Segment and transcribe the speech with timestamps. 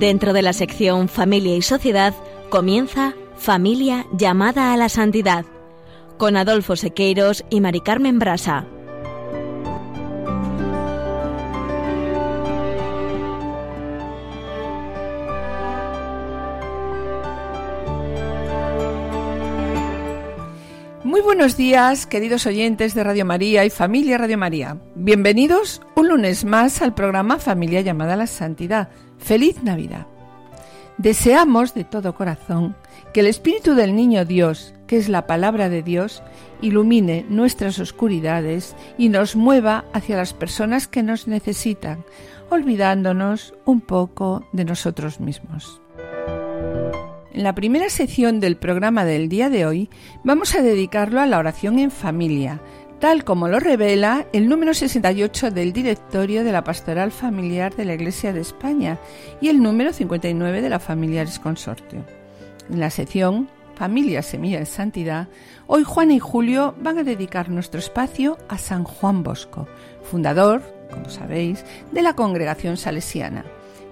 [0.00, 2.14] Dentro de la sección Familia y Sociedad
[2.48, 5.44] comienza Familia llamada a la santidad
[6.16, 8.64] con Adolfo Sequeiros y Mari Carmen Brasa.
[21.40, 24.76] Buenos días, queridos oyentes de Radio María y familia Radio María.
[24.94, 28.90] Bienvenidos un lunes más al programa Familia llamada a la Santidad.
[29.16, 30.06] Feliz Navidad.
[30.98, 32.76] Deseamos de todo corazón
[33.14, 36.22] que el Espíritu del Niño Dios, que es la palabra de Dios,
[36.60, 42.04] ilumine nuestras oscuridades y nos mueva hacia las personas que nos necesitan,
[42.50, 45.79] olvidándonos un poco de nosotros mismos.
[47.32, 49.88] En la primera sección del programa del día de hoy
[50.24, 52.60] vamos a dedicarlo a la oración en familia,
[52.98, 57.94] tal como lo revela el número 68 del directorio de la Pastoral Familiar de la
[57.94, 58.98] Iglesia de España
[59.40, 62.04] y el número 59 de la Familiares Consortio.
[62.68, 65.28] En la sección Familia Semilla de Santidad,
[65.68, 69.68] hoy Juan y Julio van a dedicar nuestro espacio a San Juan Bosco,
[70.02, 73.44] fundador, como sabéis, de la congregación salesiana,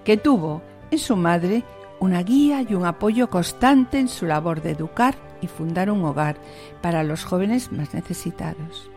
[0.05, 1.63] que tuvo en su madre
[2.01, 6.37] una guía y un apoyo constante en su labor de educar y fundar un hogar
[6.81, 8.91] para los jóvenes más necesitados.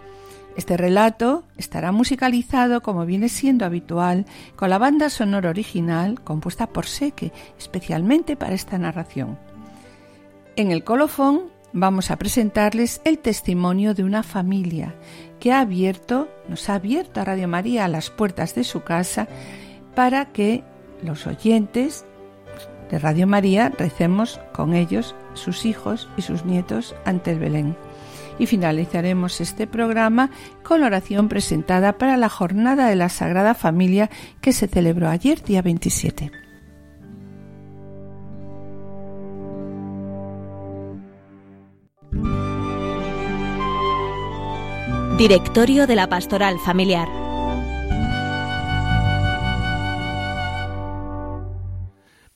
[0.55, 6.87] Este relato estará musicalizado, como viene siendo habitual, con la banda sonora original compuesta por
[6.87, 9.39] Seque, especialmente para esta narración.
[10.57, 11.43] En el colofón
[11.73, 14.93] vamos a presentarles el testimonio de una familia
[15.39, 19.27] que ha abierto, nos ha abierto a Radio María las puertas de su casa
[19.95, 20.65] para que
[21.01, 22.05] los oyentes
[22.91, 27.75] de Radio María recemos con ellos, sus hijos y sus nietos ante el Belén
[28.37, 30.29] y finalizaremos este programa
[30.63, 34.09] con la oración presentada para la Jornada de la Sagrada Familia
[34.41, 36.31] que se celebró ayer, día 27.
[45.17, 47.20] Directorio de la Pastoral Familiar.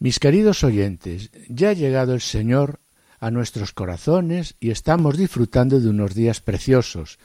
[0.05, 2.79] Mis queridos oyentes, ya ha llegado el Señor
[3.19, 7.17] a nuestros corazones y estamos disfrutando de unos días preciosos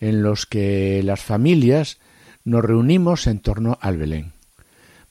[0.00, 2.00] en los que las familias
[2.42, 4.32] nos reunimos en torno al Belén,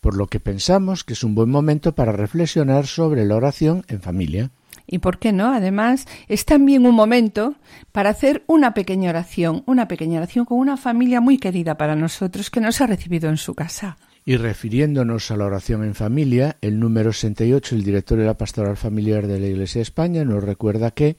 [0.02, 4.02] por lo que pensamos que es un buen momento para reflexionar sobre la oración en
[4.02, 4.50] familia.
[4.86, 7.56] Y por qué no, además, es también un momento
[7.94, 12.50] para hacer una pequeña oración, una pequeña oración con una familia muy querida para nosotros
[12.50, 13.98] que nos ha recibido en su casa.
[14.26, 18.78] Y refiriéndonos a la oración en familia, el número 68 el director de la Pastoral
[18.78, 21.18] Familiar de la Iglesia de España nos recuerda que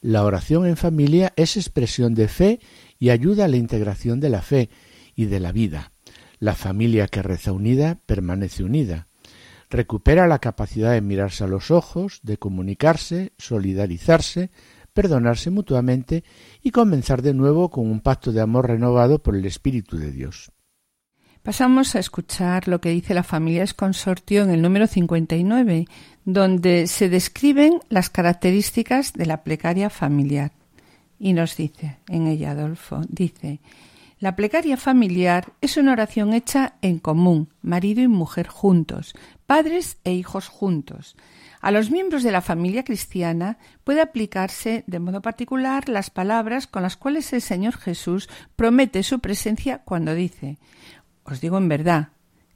[0.00, 2.60] la oración en familia es expresión de fe
[2.98, 4.70] y ayuda a la integración de la fe
[5.14, 5.92] y de la vida.
[6.38, 9.08] La familia que reza unida permanece unida.
[9.68, 14.50] Recupera la capacidad de mirarse a los ojos, de comunicarse, solidarizarse,
[14.94, 16.24] perdonarse mutuamente
[16.62, 20.50] y comenzar de nuevo con un pacto de amor renovado por el Espíritu de Dios.
[21.48, 25.86] Pasamos a escuchar lo que dice la familia Consortio en el número 59,
[26.26, 30.52] donde se describen las características de la plegaria familiar.
[31.18, 33.60] Y nos dice, en ella Adolfo, dice,
[34.20, 39.14] la plegaria familiar es una oración hecha en común, marido y mujer juntos,
[39.46, 41.16] padres e hijos juntos.
[41.62, 46.82] A los miembros de la familia cristiana puede aplicarse de modo particular las palabras con
[46.82, 50.58] las cuales el Señor Jesús promete su presencia cuando dice
[51.32, 52.08] os digo en verdad,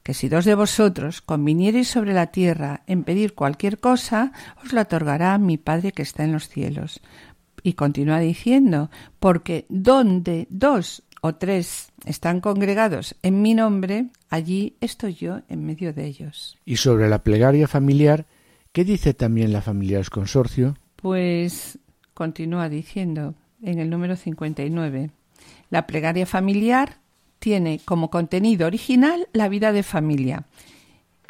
[0.03, 4.33] que si dos de vosotros conviniereis sobre la tierra en pedir cualquier cosa,
[4.63, 7.01] os la otorgará mi Padre que está en los cielos.
[7.63, 15.13] Y continúa diciendo, porque donde dos o tres están congregados en mi nombre, allí estoy
[15.13, 16.57] yo en medio de ellos.
[16.65, 18.25] Y sobre la plegaria familiar,
[18.73, 20.75] ¿qué dice también la familia consorcio?
[20.97, 21.79] Pues
[22.13, 25.11] continúa diciendo en el número 59.
[25.69, 26.97] La plegaria familiar
[27.43, 30.45] tiene como contenido original la vida de familia,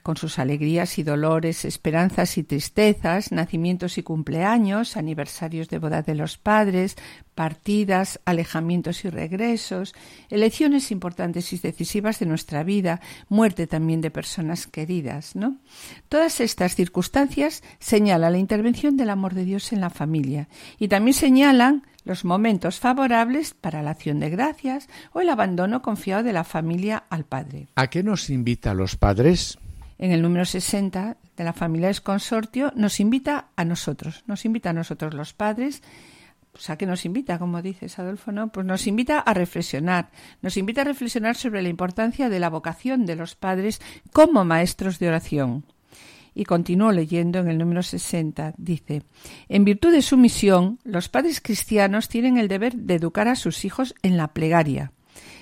[0.04, 6.14] con sus alegrías y dolores, esperanzas y tristezas, nacimientos y cumpleaños, aniversarios de boda de
[6.14, 6.98] los padres,
[7.34, 9.96] partidas, alejamientos y regresos,
[10.30, 15.58] elecciones importantes y decisivas de nuestra vida, muerte también de personas queridas, ¿no?
[16.10, 21.16] Todas estas circunstancias señalan la intervención del amor de Dios en la familia y también
[21.16, 26.44] señalan los momentos favorables para la acción de gracias o el abandono confiado de la
[26.44, 27.68] familia al padre.
[27.76, 29.58] ¿A qué nos invita a los padres?
[29.98, 34.72] En el número 60 de la familia es consortio nos invita a nosotros, nos invita
[34.72, 35.82] a nosotros los padres
[36.54, 38.50] pues a qué nos invita, como dices, Adolfo, ¿no?
[38.50, 40.12] Pues nos invita a reflexionar,
[40.44, 43.82] nos invita a reflexionar sobre la importancia de la vocación de los padres
[44.14, 45.66] como maestros de oración.
[46.36, 48.54] Y continúo leyendo en el número 60.
[48.58, 49.04] Dice,
[49.50, 53.66] en virtud de su misión, los padres cristianos tienen el deber de educar a sus
[53.66, 54.92] hijos en la plegaria,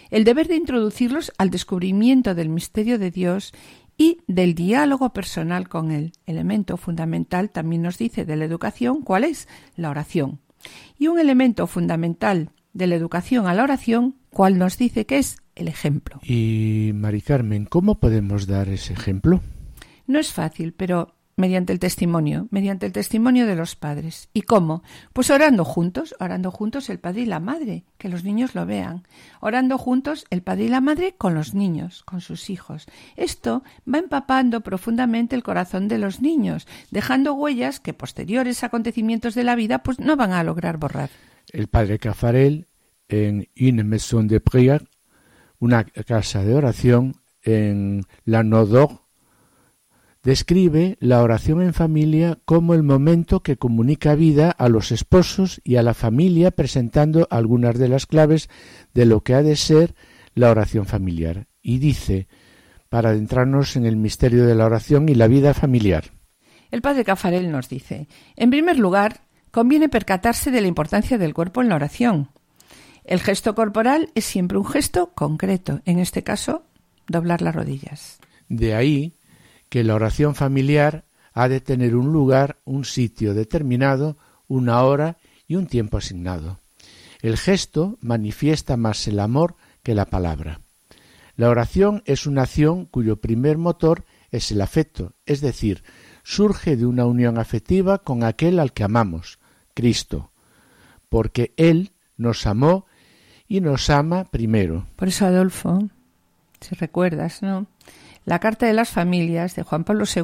[0.09, 3.53] el deber de introducirlos al descubrimiento del misterio de Dios
[3.97, 6.13] y del diálogo personal con él.
[6.25, 10.39] Elemento fundamental también nos dice de la educación cuál es la oración.
[10.97, 15.37] Y un elemento fundamental de la educación a la oración, cuál nos dice que es
[15.55, 16.19] el ejemplo.
[16.23, 19.41] Y Mari Carmen, ¿cómo podemos dar ese ejemplo?
[20.11, 24.27] No es fácil, pero mediante el testimonio, mediante el testimonio de los padres.
[24.33, 24.83] ¿Y cómo?
[25.13, 29.07] Pues orando juntos, orando juntos el padre y la madre, que los niños lo vean.
[29.39, 32.87] Orando juntos el padre y la madre con los niños, con sus hijos.
[33.15, 39.45] Esto va empapando profundamente el corazón de los niños, dejando huellas que posteriores acontecimientos de
[39.45, 41.09] la vida pues no van a lograr borrar.
[41.53, 42.67] El padre Cafarel
[43.07, 44.89] en Une Maison de Prière,
[45.59, 48.99] una casa de oración en la Nodor
[50.23, 55.77] describe la oración en familia como el momento que comunica vida a los esposos y
[55.77, 58.49] a la familia presentando algunas de las claves
[58.93, 59.95] de lo que ha de ser
[60.35, 61.47] la oración familiar.
[61.61, 62.27] Y dice,
[62.89, 66.11] para adentrarnos en el misterio de la oración y la vida familiar.
[66.69, 71.61] El padre Cafarel nos dice, en primer lugar, conviene percatarse de la importancia del cuerpo
[71.61, 72.29] en la oración.
[73.03, 76.63] El gesto corporal es siempre un gesto concreto, en este caso,
[77.07, 78.19] doblar las rodillas.
[78.47, 79.15] De ahí
[79.71, 84.17] que la oración familiar ha de tener un lugar, un sitio determinado,
[84.49, 85.15] una hora
[85.47, 86.59] y un tiempo asignado.
[87.21, 90.59] El gesto manifiesta más el amor que la palabra.
[91.37, 95.85] La oración es una acción cuyo primer motor es el afecto, es decir,
[96.21, 99.39] surge de una unión afectiva con aquel al que amamos,
[99.73, 100.33] Cristo,
[101.07, 102.87] porque Él nos amó
[103.47, 104.85] y nos ama primero.
[104.97, 105.87] Por eso, Adolfo,
[106.59, 107.67] si recuerdas, ¿no?
[108.23, 110.21] La Carta de las Familias de Juan Pablo II,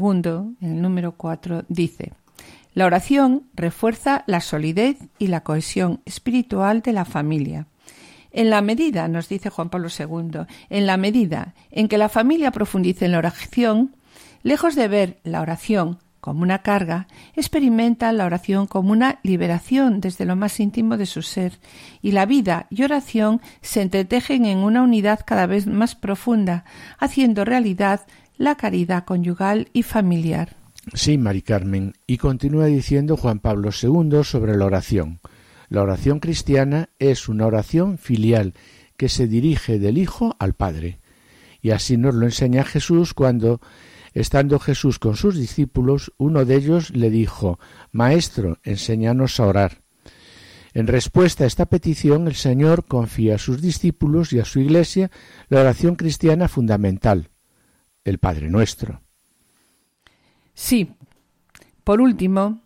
[0.62, 2.14] en el número 4, dice
[2.76, 7.66] La oración refuerza la solidez y la cohesión espiritual de la familia.
[8.32, 12.52] En la medida, nos dice Juan Pablo II, en la medida en que la familia
[12.52, 13.96] profundice en la oración,
[14.44, 20.26] lejos de ver la oración como una carga, experimenta la oración como una liberación desde
[20.26, 21.60] lo más íntimo de su ser,
[22.02, 26.66] y la vida y oración se entretejen en una unidad cada vez más profunda,
[27.00, 28.02] haciendo realidad
[28.38, 30.56] la caridad conyugal y familiar.
[30.94, 35.20] Sí, Mari Carmen, y continúa diciendo Juan Pablo II sobre la oración.
[35.70, 38.54] La oración cristiana es una oración filial
[38.96, 41.00] que se dirige del Hijo al Padre.
[41.62, 43.60] Y así nos lo enseña Jesús cuando
[44.18, 47.60] Estando Jesús con sus discípulos, uno de ellos le dijo,
[47.92, 49.84] Maestro, enséñanos a orar.
[50.74, 55.12] En respuesta a esta petición, el Señor confía a sus discípulos y a su Iglesia
[55.50, 57.30] la oración cristiana fundamental,
[58.04, 59.02] el Padre Nuestro.
[60.56, 60.96] Sí.
[61.84, 62.64] Por último,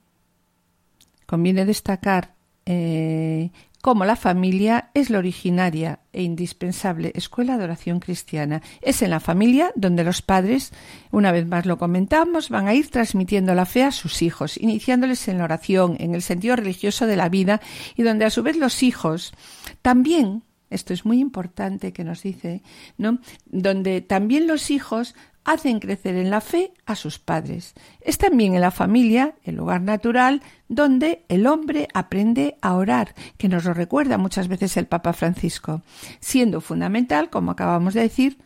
[1.26, 2.34] conviene destacar
[2.66, 3.52] eh,
[3.82, 8.62] como la familia es la originaria e indispensable escuela de oración cristiana.
[8.82, 10.72] Es en la familia donde los padres,
[11.12, 15.28] una vez más lo comentamos, van a ir transmitiendo la fe a sus hijos, iniciándoles
[15.28, 17.62] en la oración, en el sentido religioso de la vida,
[17.96, 19.34] y donde a su vez los hijos
[19.82, 22.64] también esto es muy importante que nos dice,
[22.98, 23.20] ¿no?
[23.46, 27.74] Donde también los hijos hacen crecer en la fe a sus padres.
[28.02, 33.50] Es también en la familia, el lugar natural, donde el hombre aprende a orar, que
[33.50, 35.82] nos lo recuerda muchas veces el Papa Francisco,
[36.20, 38.38] siendo fundamental, como acabamos de decir,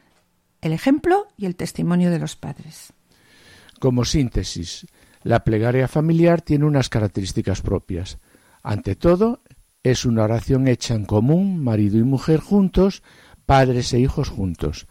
[0.61, 2.93] el ejemplo y el testimonio de los padres.
[3.79, 4.87] Como síntesis,
[5.21, 8.19] la plegaria familiar tiene unas características propias.
[8.63, 9.41] Ante todo,
[9.83, 13.03] es una oración hecha en común, marido y mujer juntos,
[13.45, 14.87] padres e hijos juntos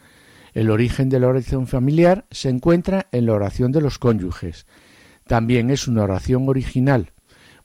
[0.54, 4.66] el origen de la oración familiar se encuentra en la oración de los cónyuges.
[5.26, 7.12] También es una oración original,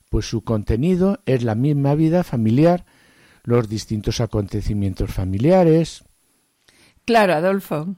[0.09, 2.85] pues su contenido es la misma vida familiar,
[3.43, 6.03] los distintos acontecimientos familiares.
[7.05, 7.95] Claro, Adolfo.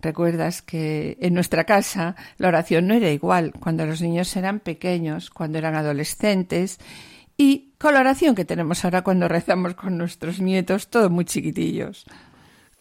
[0.00, 5.30] Recuerdas que en nuestra casa la oración no era igual cuando los niños eran pequeños,
[5.30, 6.78] cuando eran adolescentes
[7.36, 12.04] y con la oración que tenemos ahora cuando rezamos con nuestros nietos, todos muy chiquitillos.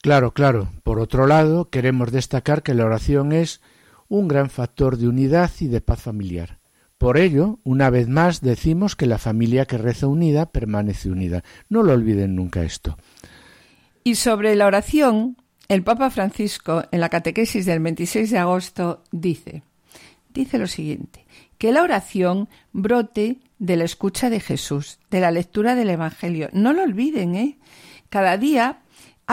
[0.03, 0.67] Claro, claro.
[0.83, 3.61] Por otro lado, queremos destacar que la oración es
[4.09, 6.59] un gran factor de unidad y de paz familiar.
[6.97, 11.45] Por ello, una vez más decimos que la familia que reza unida permanece unida.
[11.69, 12.97] No lo olviden nunca esto.
[14.03, 15.37] Y sobre la oración,
[15.69, 19.63] el Papa Francisco, en la catequesis del 26 de agosto, dice,
[20.33, 21.25] dice lo siguiente,
[21.57, 26.49] que la oración brote de la escucha de Jesús, de la lectura del Evangelio.
[26.51, 27.57] No lo olviden, ¿eh?
[28.09, 28.82] Cada día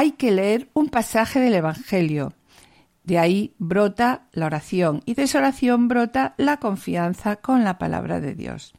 [0.01, 2.33] hay que leer un pasaje del Evangelio
[3.05, 8.19] De ahí brota la oración y de esa oración brota la confianza con la palabra
[8.19, 8.73] de Dios.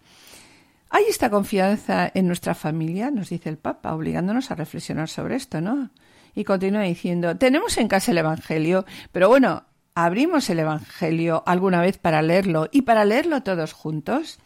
[0.90, 3.12] ¿Hay esta confianza en nuestra familia?
[3.12, 5.92] Nos dice el Papa, obligándonos a reflexionar sobre esto, ¿no?
[6.34, 12.00] Y continúa diciendo, tenemos en casa el Evangelio, pero bueno, abrimos el Evangelio alguna vez
[12.00, 14.40] para leerlo y para leerlo todos juntos.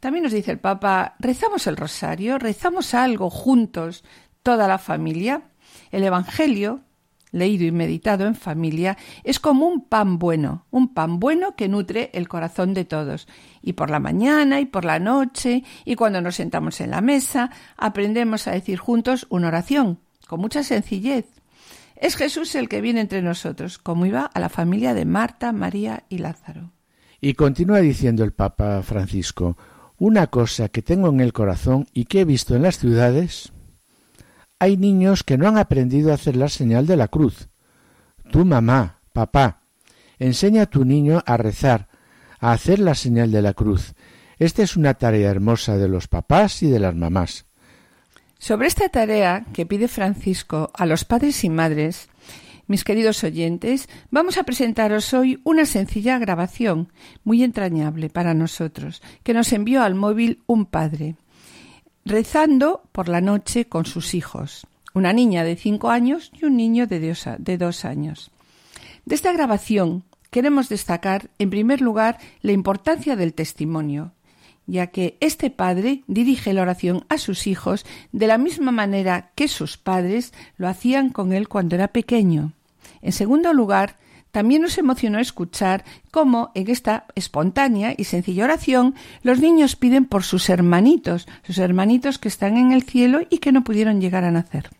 [0.00, 4.02] También nos dice el Papa, rezamos el rosario, rezamos algo juntos,
[4.42, 5.42] toda la familia.
[5.90, 6.80] El Evangelio,
[7.32, 12.10] leído y meditado en familia, es como un pan bueno, un pan bueno que nutre
[12.14, 13.28] el corazón de todos.
[13.62, 17.50] Y por la mañana y por la noche y cuando nos sentamos en la mesa,
[17.76, 21.26] aprendemos a decir juntos una oración, con mucha sencillez.
[21.96, 26.04] Es Jesús el que viene entre nosotros, como iba a la familia de Marta, María
[26.08, 26.72] y Lázaro.
[27.20, 29.56] Y continúa diciendo el Papa Francisco,
[29.98, 33.52] una cosa que tengo en el corazón y que he visto en las ciudades
[34.58, 37.48] hay niños que no han aprendido a hacer la señal de la cruz.
[38.30, 39.60] Tu mamá, papá,
[40.18, 41.88] enseña a tu niño a rezar,
[42.40, 43.94] a hacer la señal de la cruz.
[44.38, 47.46] Esta es una tarea hermosa de los papás y de las mamás.
[48.38, 52.08] Sobre esta tarea que pide Francisco a los padres y madres,
[52.66, 56.92] mis queridos oyentes, vamos a presentaros hoy una sencilla grabación
[57.24, 61.16] muy entrañable para nosotros, que nos envió al móvil un padre
[62.06, 66.86] rezando por la noche con sus hijos, una niña de cinco años y un niño
[66.86, 68.30] de dos años.
[69.04, 74.12] De esta grabación queremos destacar, en primer lugar, la importancia del testimonio,
[74.66, 79.48] ya que este padre dirige la oración a sus hijos de la misma manera que
[79.48, 82.52] sus padres lo hacían con él cuando era pequeño.
[83.02, 83.98] En segundo lugar,
[84.32, 90.24] también nos emocionó escuchar cómo en esta espontánea y sencilla oración los niños piden por
[90.24, 94.30] sus hermanitos, sus hermanitos que están en el cielo y que no pudieron llegar a
[94.30, 94.70] nacer.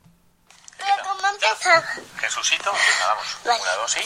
[1.62, 1.82] ¿Cómo?
[2.18, 3.24] Jesucito, vamos.
[3.44, 3.60] Vale.
[3.60, 4.00] Una, dos, ¿sí?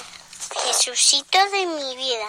[0.66, 2.26] Jesucito de mi vida.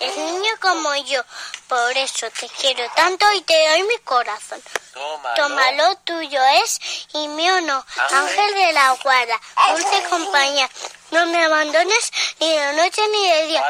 [0.00, 1.22] Es niño como yo,
[1.68, 4.60] por eso te quiero tanto y te doy mi corazón.
[4.92, 6.80] Tómalo, Tómalo tuyo es
[7.14, 7.84] y mío no.
[8.10, 9.40] Ángel de la guarda,
[9.70, 10.68] dulce compañía,
[11.12, 13.64] no me abandones ni de noche ni de día.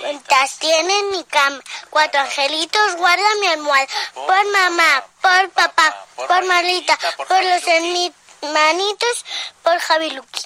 [0.00, 1.60] Cuentas tiene mi cama,
[1.90, 3.86] cuatro angelitos guarda mi almohada.
[4.14, 9.24] Por mamá, por papá, por Marlita, por los hermanitos,
[9.62, 10.42] por Javi Luqui.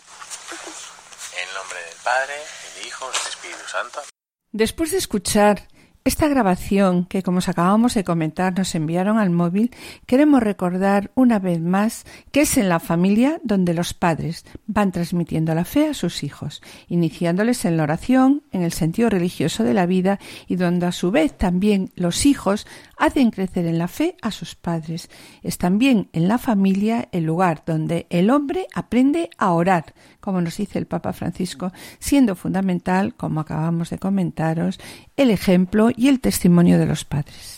[1.36, 2.42] En nombre del Padre,
[2.76, 4.02] el Hijo, del Espíritu Santo.
[4.50, 5.68] Después de escuchar
[6.04, 9.70] esta grabación que, como os acabamos de comentar, nos enviaron al móvil,
[10.06, 15.54] queremos recordar una vez más que es en la familia donde los padres van transmitiendo
[15.54, 19.86] la fe a sus hijos, iniciándoles en la oración, en el sentido religioso de la
[19.86, 22.66] vida y donde a su vez también los hijos
[22.98, 25.08] hacen crecer en la fe a sus padres.
[25.42, 30.56] Es también en la familia el lugar donde el hombre aprende a orar, como nos
[30.56, 34.80] dice el Papa Francisco, siendo fundamental, como acabamos de comentaros,
[35.16, 37.57] el ejemplo y el testimonio de los padres.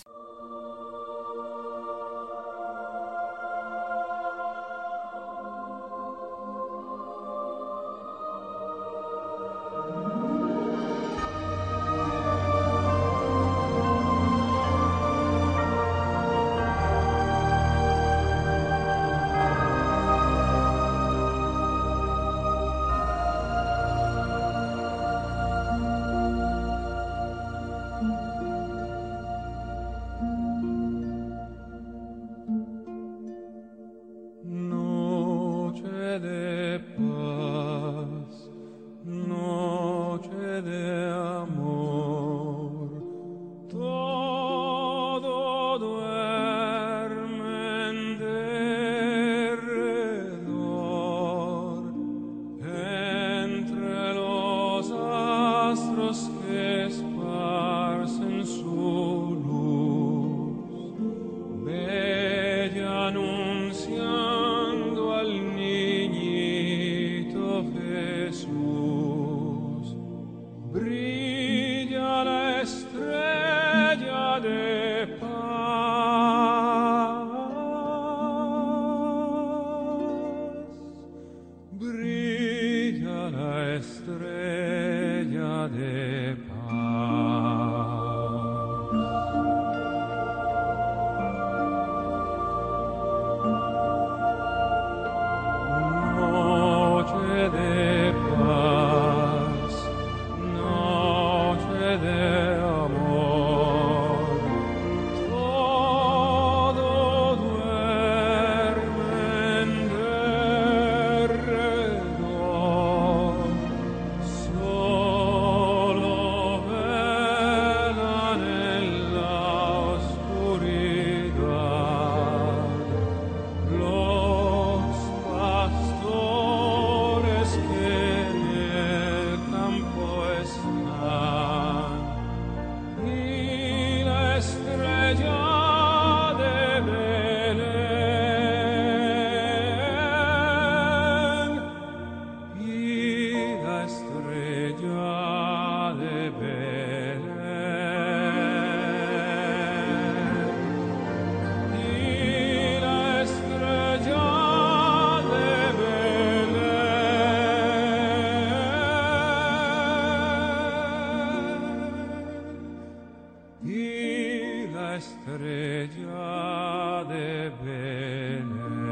[168.44, 168.89] minute.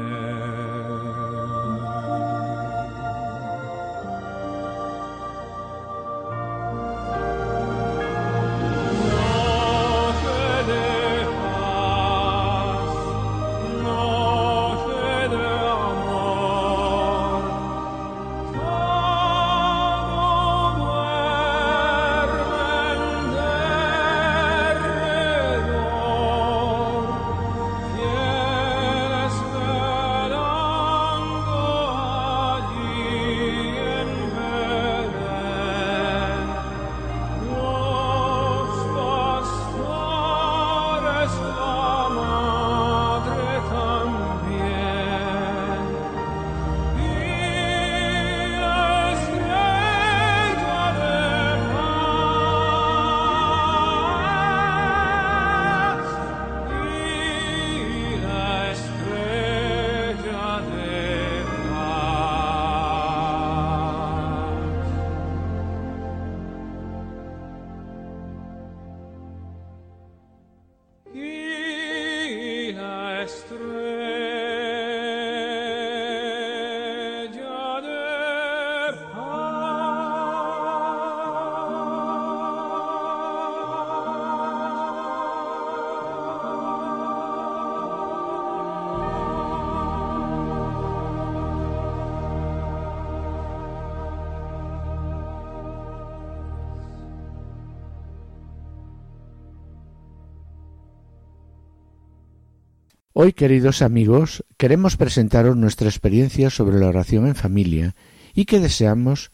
[103.21, 107.93] Hoy, queridos amigos, queremos presentaros nuestra experiencia sobre la oración en familia
[108.33, 109.33] y que deseamos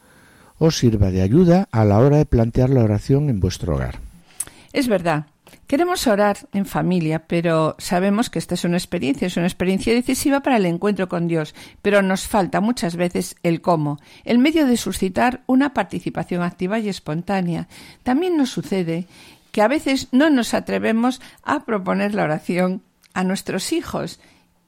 [0.58, 4.00] os sirva de ayuda a la hora de plantear la oración en vuestro hogar.
[4.74, 5.28] Es verdad,
[5.68, 10.40] queremos orar en familia, pero sabemos que esta es una experiencia, es una experiencia decisiva
[10.40, 14.78] para el encuentro con Dios, pero nos falta muchas veces el cómo, el medio de
[14.78, 17.68] suscitar una participación activa y espontánea.
[18.02, 19.06] También nos sucede
[19.52, 22.82] que a veces no nos atrevemos a proponer la oración
[23.16, 24.20] a nuestros hijos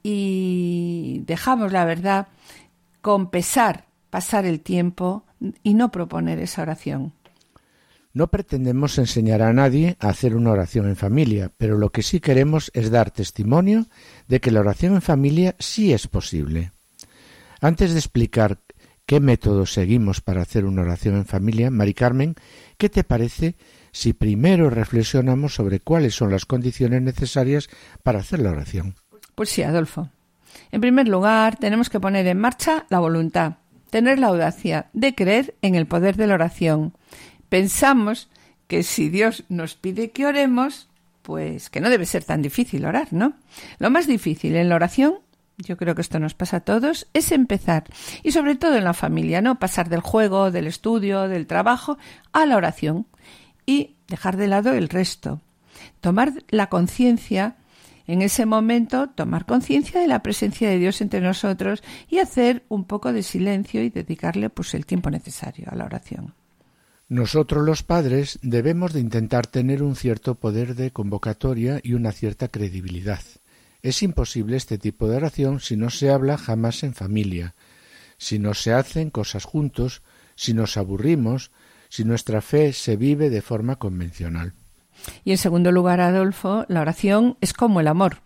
[0.01, 2.29] y dejamos la verdad
[3.01, 5.25] con pesar pasar el tiempo
[5.62, 7.13] y no proponer esa oración.
[8.13, 12.19] No pretendemos enseñar a nadie a hacer una oración en familia, pero lo que sí
[12.19, 13.86] queremos es dar testimonio
[14.27, 16.71] de que la oración en familia sí es posible.
[17.60, 18.60] Antes de explicar
[19.05, 22.36] qué método seguimos para hacer una oración en familia, Mari Carmen,
[22.77, 23.55] ¿qué te parece
[23.91, 27.69] si primero reflexionamos sobre cuáles son las condiciones necesarias
[28.04, 28.95] para hacer la oración.
[29.36, 30.10] Pues sí, Adolfo.
[30.71, 33.58] En primer lugar, tenemos que poner en marcha la voluntad,
[33.89, 36.93] tener la audacia de creer en el poder de la oración.
[37.50, 38.30] Pensamos
[38.67, 40.89] que si Dios nos pide que oremos,
[41.21, 43.34] pues que no debe ser tan difícil orar, ¿no?
[43.80, 45.15] Lo más difícil en la oración,
[45.58, 47.86] yo creo que esto nos pasa a todos, es empezar,
[48.23, 49.58] y sobre todo en la familia, ¿no?
[49.58, 51.97] Pasar del juego, del estudio, del trabajo,
[52.32, 53.08] a la oración
[53.67, 55.41] y dejar de lado el resto.
[56.01, 57.58] Tomar la conciencia,
[58.08, 62.86] en ese momento, tomar conciencia de la presencia de Dios entre nosotros y hacer un
[62.86, 66.34] poco de silencio y dedicarle pues el tiempo necesario a la oración.
[67.10, 72.47] Nosotros los padres debemos de intentar tener un cierto poder de convocatoria y una cierta
[72.47, 73.21] credibilidad.
[73.82, 77.56] Es imposible este tipo de oración si no se habla jamás en familia,
[78.17, 80.01] si no se hacen cosas juntos,
[80.36, 81.51] si nos aburrimos,
[81.89, 84.54] si nuestra fe se vive de forma convencional.
[85.23, 88.17] Y en segundo lugar, Adolfo, la oración es como el amor,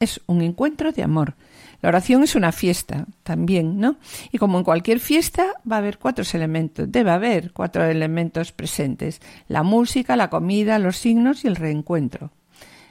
[0.00, 1.34] es un encuentro de amor.
[1.80, 3.96] La oración es una fiesta también, ¿no?
[4.32, 9.20] Y como en cualquier fiesta va a haber cuatro elementos, debe haber cuatro elementos presentes,
[9.46, 12.32] la música, la comida, los signos y el reencuentro.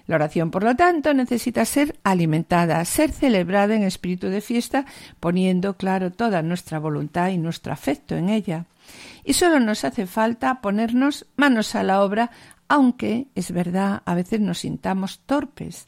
[0.08, 4.86] La oración, por lo tanto, necesita ser alimentada, ser celebrada en espíritu de fiesta,
[5.20, 8.66] poniendo claro toda nuestra voluntad y nuestro afecto en ella.
[9.23, 12.32] Y solo nos hace falta ponernos manos a la obra,
[12.67, 15.88] aunque es verdad, a veces nos sintamos torpes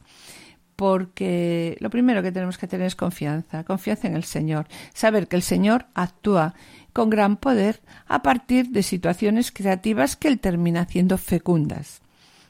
[0.80, 5.36] porque lo primero que tenemos que tener es confianza, confianza en el Señor, saber que
[5.36, 6.54] el Señor actúa
[6.94, 12.00] con gran poder a partir de situaciones creativas que Él termina haciendo fecundas.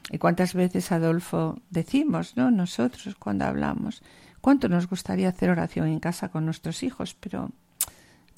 [0.09, 2.51] ¿Y cuántas veces, Adolfo, decimos, ¿no?
[2.51, 4.01] Nosotros cuando hablamos,
[4.39, 7.49] cuánto nos gustaría hacer oración en casa con nuestros hijos, pero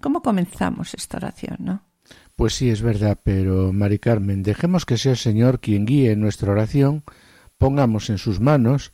[0.01, 1.83] ¿cómo comenzamos esta oración, no?
[2.35, 6.51] Pues sí, es verdad, pero Mari Carmen, dejemos que sea el Señor quien guíe nuestra
[6.51, 7.03] oración,
[7.57, 8.91] pongamos en sus manos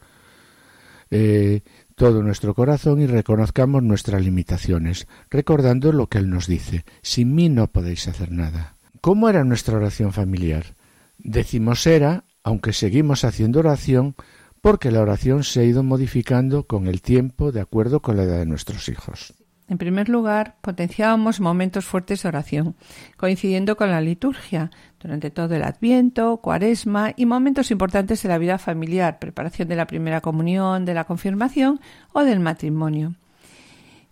[1.10, 1.62] eh,
[1.95, 7.49] todo nuestro corazón y reconozcamos nuestras limitaciones, recordando lo que Él nos dice, sin mí
[7.49, 8.75] no podéis hacer nada.
[9.02, 10.75] ¿Cómo era nuestra oración familiar?
[11.17, 14.15] Decimos era, aunque seguimos haciendo oración,
[14.62, 18.39] porque la oración se ha ido modificando con el tiempo de acuerdo con la edad
[18.39, 19.34] de nuestros hijos.
[19.69, 22.75] En primer lugar, potenciábamos momentos fuertes de oración,
[23.17, 28.58] coincidiendo con la liturgia, durante todo el Adviento, Cuaresma y momentos importantes de la vida
[28.58, 31.79] familiar, preparación de la primera comunión, de la confirmación
[32.13, 33.13] o del matrimonio.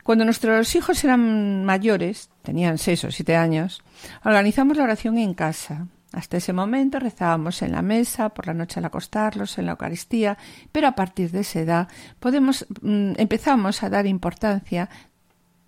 [0.03, 3.83] Cuando nuestros hijos eran mayores, tenían seis o siete años,
[4.23, 5.87] organizamos la oración en casa.
[6.13, 10.37] Hasta ese momento rezábamos en la mesa, por la noche al acostarlos, en la Eucaristía,
[10.71, 11.87] pero a partir de esa edad
[12.19, 14.89] podemos, mm, empezamos a dar importancia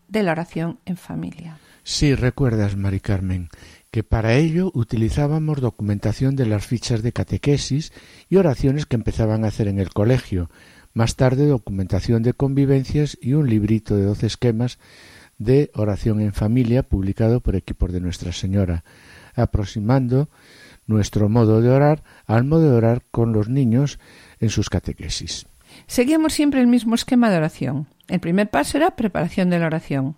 [0.10, 1.58] de la oración en familia.
[1.84, 3.50] Sí, recuerdas, Mari Carmen,
[3.91, 7.93] que para ello utilizábamos documentación de las fichas de catequesis
[8.30, 10.50] y oraciones que empezaban a hacer en el colegio,
[10.93, 14.80] más tarde documentación de convivencias y un librito de doce esquemas
[15.38, 18.84] de oración en familia publicado por equipos de Nuestra Señora,
[19.36, 20.30] aproximando
[20.86, 24.00] nuestro modo de orar al modo de orar con los niños
[24.39, 25.45] en sus catequesis.
[25.89, 27.88] Seguíamos siempre el mismo esquema de oración.
[28.10, 30.15] El primer paso era preparación de la oración.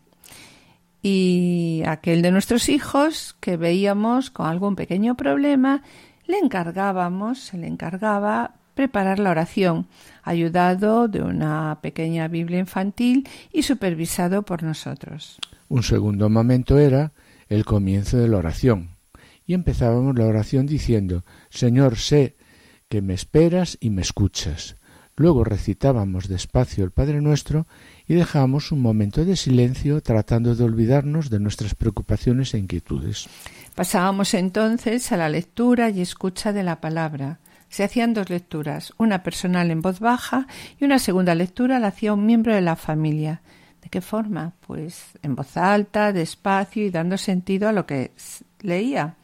[1.01, 5.81] Y aquel de nuestros hijos que veíamos con algún pequeño problema,
[6.27, 9.87] le encargábamos, se le encargaba preparar la oración,
[10.23, 15.39] ayudado de una pequeña Biblia infantil y supervisado por nosotros.
[15.69, 17.13] Un segundo momento era
[17.47, 18.89] el comienzo de la oración.
[19.45, 22.35] Y empezábamos la oración diciendo Señor, sé
[22.89, 24.75] que me esperas y me escuchas.
[25.21, 27.67] Luego recitábamos despacio el Padre Nuestro
[28.07, 33.29] y dejábamos un momento de silencio tratando de olvidarnos de nuestras preocupaciones e inquietudes.
[33.75, 37.37] Pasábamos entonces a la lectura y escucha de la palabra.
[37.69, 40.47] Se hacían dos lecturas, una personal en voz baja
[40.79, 43.43] y una segunda lectura la hacía un miembro de la familia.
[43.83, 44.53] ¿De qué forma?
[44.65, 48.09] Pues en voz alta, despacio y dando sentido a lo que
[48.61, 49.17] leía.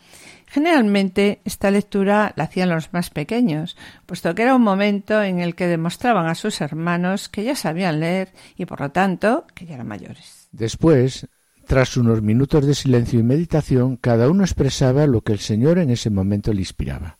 [0.49, 5.55] Generalmente esta lectura la hacían los más pequeños, puesto que era un momento en el
[5.55, 9.75] que demostraban a sus hermanos que ya sabían leer y por lo tanto que ya
[9.75, 10.47] eran mayores.
[10.53, 11.27] Después,
[11.67, 15.89] tras unos minutos de silencio y meditación, cada uno expresaba lo que el Señor en
[15.89, 17.17] ese momento le inspiraba.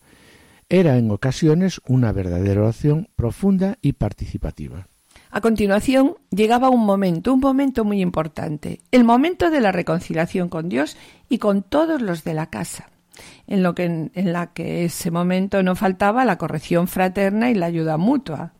[0.69, 4.87] Era en ocasiones una verdadera oración profunda y participativa.
[5.31, 10.69] A continuación llegaba un momento, un momento muy importante, el momento de la reconciliación con
[10.69, 10.95] Dios
[11.27, 12.89] y con todos los de la casa
[13.47, 17.67] en, lo que, en, la que ese momento no faltaba la corrección fraterna y la
[17.67, 18.53] ayuda mutua.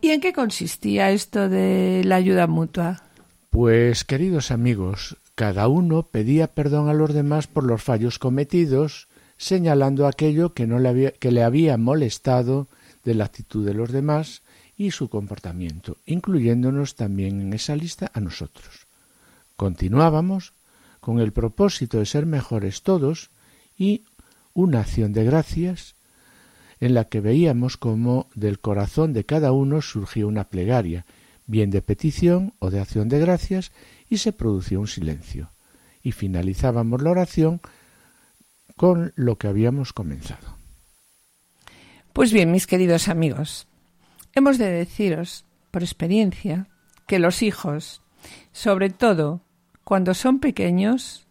[0.00, 3.02] ¿Y en qué consistía esto de la ayuda mutua?
[3.50, 10.06] Pues, queridos amigos, cada uno pedía perdón a los demás por los fallos cometidos, señalando
[10.06, 12.68] aquello que, no le había, que le había molestado
[13.04, 14.42] de la actitud de los demás
[14.76, 18.86] y su comportamiento, incluyéndonos también en esa lista a nosotros.
[19.56, 20.54] Continuábamos
[21.00, 23.30] con el propósito de ser mejores todos
[23.80, 24.04] y
[24.52, 25.96] una acción de gracias
[26.80, 31.06] en la que veíamos cómo del corazón de cada uno surgía una plegaria,
[31.46, 33.72] bien de petición o de acción de gracias,
[34.10, 35.50] y se producía un silencio.
[36.02, 37.62] Y finalizábamos la oración
[38.76, 40.58] con lo que habíamos comenzado.
[42.12, 43.66] Pues bien, mis queridos amigos,
[44.34, 46.68] hemos de deciros, por experiencia,
[47.06, 48.02] que los hijos,
[48.52, 49.40] sobre todo
[49.84, 51.26] cuando son pequeños,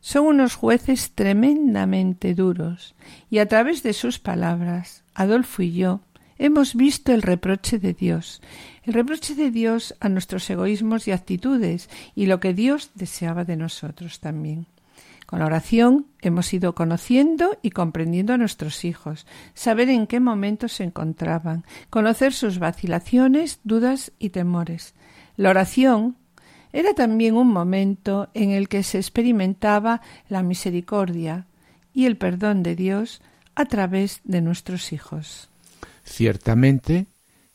[0.00, 2.94] son unos jueces tremendamente duros,
[3.30, 6.00] y a través de sus palabras, Adolfo y yo
[6.38, 8.40] hemos visto el reproche de Dios,
[8.84, 13.56] el reproche de Dios a nuestros egoísmos y actitudes, y lo que Dios deseaba de
[13.56, 14.66] nosotros también.
[15.26, 20.72] Con la oración hemos ido conociendo y comprendiendo a nuestros hijos, saber en qué momentos
[20.72, 24.94] se encontraban, conocer sus vacilaciones, dudas y temores.
[25.36, 26.16] La oración
[26.78, 31.48] era también un momento en el que se experimentaba la misericordia
[31.92, 33.20] y el perdón de Dios
[33.56, 35.48] a través de nuestros hijos.
[36.04, 37.06] Ciertamente,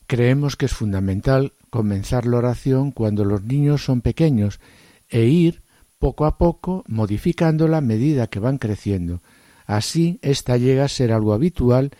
[0.06, 4.60] creemos que es fundamental comenzar la oración cuando los niños son pequeños
[5.08, 5.62] e ir
[5.98, 9.22] poco a poco modificándola a medida que van creciendo.
[9.64, 11.92] Así, ésta llega a ser algo habitual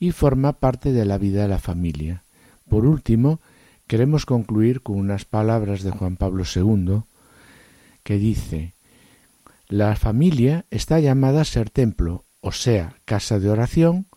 [0.00, 2.24] y forma parte de la vida de la familia.
[2.68, 3.38] Por último,
[3.86, 7.02] Queremos concluir con unas palabras de Juan Pablo II
[8.02, 8.74] que dice
[9.68, 14.08] La familia está llamada a ser templo, o sea, casa de oración,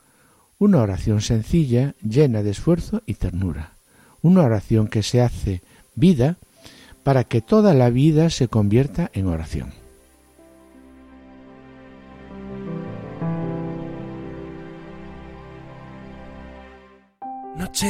[0.57, 3.75] una oración sencilla, llena de esfuerzo y ternura,
[4.23, 5.61] una oración que se hace
[5.93, 6.39] vida
[7.03, 9.71] para que toda la vida se convierta en oración.
[17.55, 17.87] Noche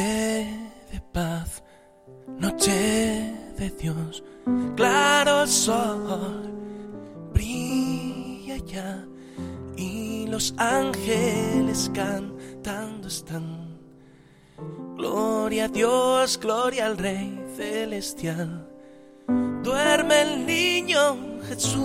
[0.92, 1.64] de paz
[2.40, 4.24] noche de Dios,
[4.76, 6.52] claro sol,
[7.34, 9.06] brilla ya
[9.76, 13.78] y los ángeles cantando están.
[14.98, 18.68] Gloria a Dios, gloria al Rey celestial.
[19.64, 21.80] Duerme el niño Jesús.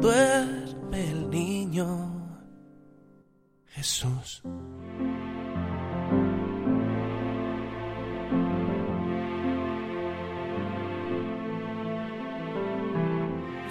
[0.00, 1.86] Duerme el niño
[3.66, 4.42] Jesús.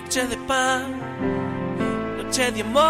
[0.06, 0.84] Noche de paz,
[2.18, 2.84] noche de amor.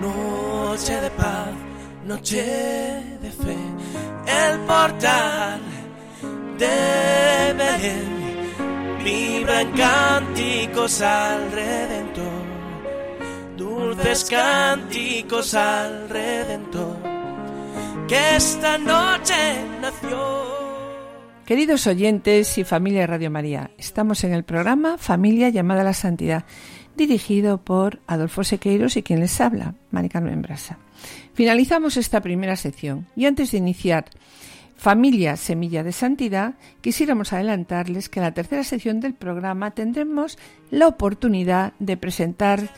[0.00, 1.54] noche de paz,
[2.06, 2.44] noche
[3.22, 3.58] de fe,
[4.24, 5.60] el portal
[6.58, 12.44] de Belén vibra en cánticos al Redentor,
[13.56, 16.96] dulces cánticos al Redentor,
[18.06, 20.59] que esta noche nació.
[21.50, 25.94] Queridos oyentes y familia de Radio María, estamos en el programa Familia llamada a la
[25.94, 26.44] Santidad
[26.96, 30.78] dirigido por Adolfo Sequeiros y quien les habla, Mari Carmen Brasa.
[31.34, 34.04] Finalizamos esta primera sección y antes de iniciar
[34.76, 40.38] Familia Semilla de Santidad, quisiéramos adelantarles que en la tercera sección del programa tendremos
[40.70, 42.68] la oportunidad de presentar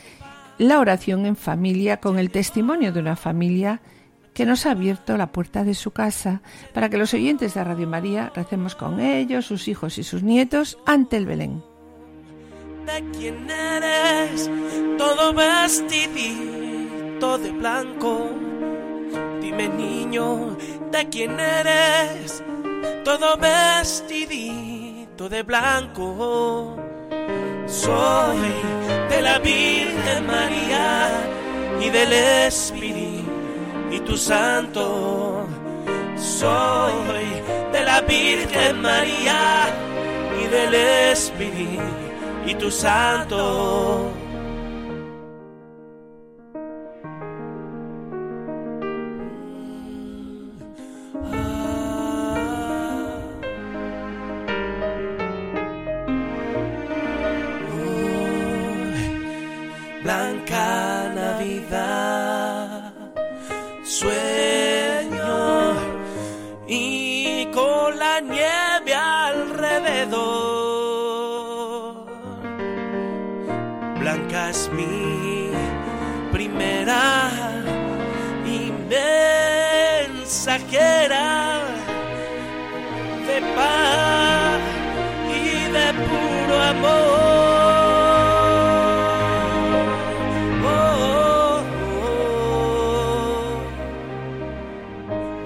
[0.57, 3.83] la oración en familia con el testimonio de una familia
[4.35, 6.43] que nos ha abierto la puerta de su casa
[6.73, 10.79] para que los oyentes de Radio María recemos con ellos, sus hijos y sus nietos
[10.87, 11.63] ante el Belén
[12.87, 14.51] de quién eres,
[14.99, 16.19] todo vestidito
[17.39, 18.29] de blanco.
[19.41, 20.57] Dime niño,
[20.91, 22.43] de quién eres,
[23.05, 26.77] todo vestidito de blanco.
[27.67, 28.39] Soy
[29.09, 31.11] de la Virgen María
[31.81, 33.12] y del Espíritu
[34.17, 35.47] Santo.
[36.17, 36.93] Soy
[37.73, 39.67] de la Virgen María
[40.41, 41.83] y del Espíritu
[42.47, 44.13] y tu santo.
[83.27, 84.61] De paz
[85.29, 87.13] y de puro amor.
[90.65, 91.61] Oh,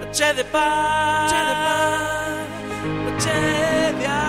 [0.01, 1.33] Noche de paz.
[1.33, 2.47] Noche de paz.
[3.05, 3.37] Noche
[3.99, 4.26] de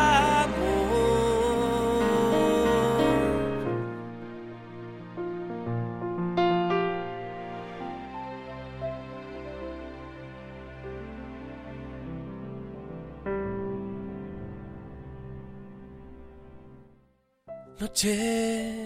[17.98, 18.16] Noche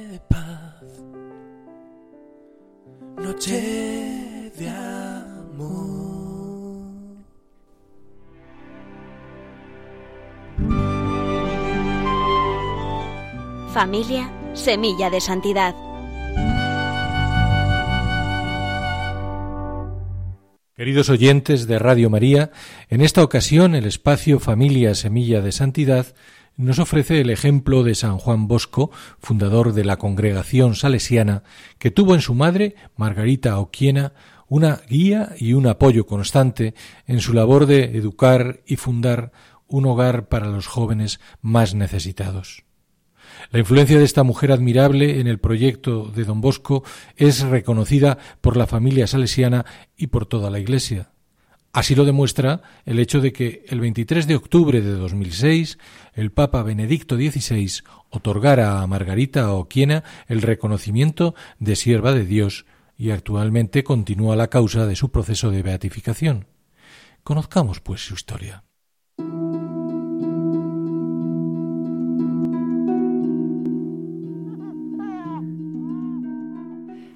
[0.10, 0.84] de paz,
[3.18, 6.06] noche de amor.
[13.74, 15.76] Familia, semilla de santidad.
[20.74, 22.52] Queridos oyentes de Radio María,
[22.88, 26.16] en esta ocasión el espacio Familia Semilla de Santidad
[26.58, 31.44] nos ofrece el ejemplo de San Juan Bosco, fundador de la congregación salesiana,
[31.80, 34.14] que tuvo en su madre, Margarita Oquiena,
[34.48, 36.74] una guía y un apoyo constante
[37.08, 39.32] en su labor de educar y fundar
[39.68, 42.64] un hogar para los jóvenes más necesitados.
[43.50, 46.84] La influencia de esta mujer admirable en el proyecto de don Bosco
[47.16, 51.12] es reconocida por la familia salesiana y por toda la Iglesia.
[51.74, 55.78] Así lo demuestra el hecho de que el 23 de octubre de 2006
[56.14, 62.66] el Papa Benedicto XVI otorgara a Margarita Oquiena el reconocimiento de sierva de Dios
[62.98, 66.48] y actualmente continúa la causa de su proceso de beatificación.
[67.24, 68.64] Conozcamos pues su historia.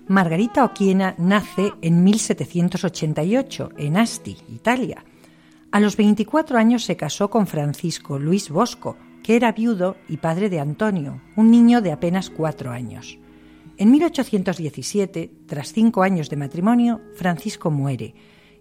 [0.08, 5.04] Margarita Oquiena nace en 1788 en Asti, Italia.
[5.72, 10.52] A los 24 años se casó con Francisco Luis Bosco, que era viudo y padre
[10.52, 13.18] de Antonio, un niño de apenas cuatro años.
[13.78, 18.14] En 1817, tras cinco años de matrimonio, Francisco muere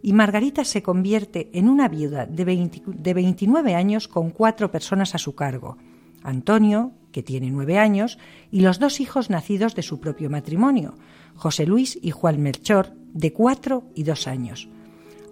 [0.03, 5.19] y Margarita se convierte en una viuda de, de 29 años con cuatro personas a
[5.19, 5.77] su cargo,
[6.23, 8.19] Antonio, que tiene nueve años,
[8.51, 10.99] y los dos hijos nacidos de su propio matrimonio,
[11.37, 14.69] José Luis y Juan Melchor, de cuatro y dos años.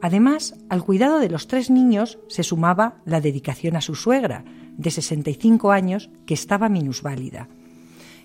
[0.01, 4.45] Además, al cuidado de los tres niños se sumaba la dedicación a su suegra,
[4.77, 7.49] de 65 años, que estaba minusválida.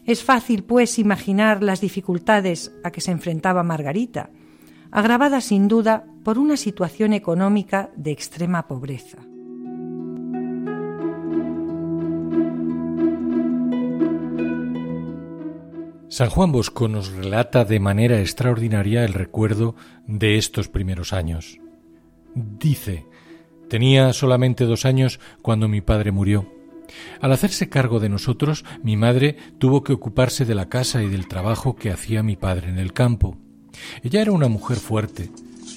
[0.06, 4.30] Es fácil, pues, imaginar las dificultades a que se enfrentaba Margarita,
[4.92, 9.27] agravada sin duda por una situación económica de extrema pobreza.
[16.18, 19.76] San Juan Bosco nos relata de manera extraordinaria el recuerdo
[20.08, 21.60] de estos primeros años.
[22.34, 23.06] Dice,
[23.70, 26.52] tenía solamente dos años cuando mi padre murió.
[27.22, 31.28] Al hacerse cargo de nosotros, mi madre tuvo que ocuparse de la casa y del
[31.28, 33.38] trabajo que hacía mi padre en el campo.
[34.02, 35.30] Ella era una mujer fuerte,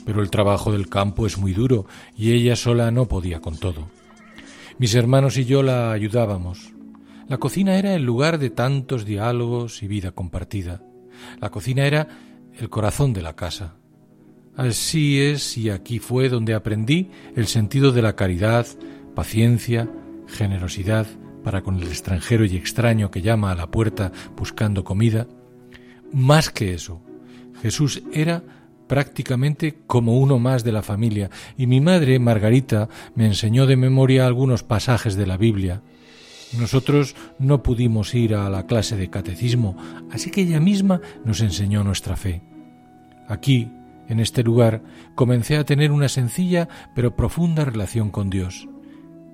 [0.06, 1.84] pero el trabajo del campo es muy duro
[2.16, 3.90] y ella sola no podía con todo.
[4.78, 6.72] Mis hermanos y yo la ayudábamos.
[7.30, 10.82] La cocina era el lugar de tantos diálogos y vida compartida.
[11.40, 12.08] La cocina era
[12.58, 13.76] el corazón de la casa.
[14.56, 18.66] Así es y aquí fue donde aprendí el sentido de la caridad,
[19.14, 19.88] paciencia,
[20.26, 21.06] generosidad
[21.44, 25.28] para con el extranjero y extraño que llama a la puerta buscando comida.
[26.12, 27.00] Más que eso,
[27.62, 28.42] Jesús era
[28.88, 34.26] prácticamente como uno más de la familia, y mi madre, Margarita, me enseñó de memoria
[34.26, 35.80] algunos pasajes de la Biblia.
[36.58, 39.76] Nosotros no pudimos ir a la clase de catecismo,
[40.10, 42.42] así que ella misma nos enseñó nuestra fe.
[43.28, 43.70] Aquí,
[44.08, 44.82] en este lugar,
[45.14, 48.68] comencé a tener una sencilla pero profunda relación con Dios.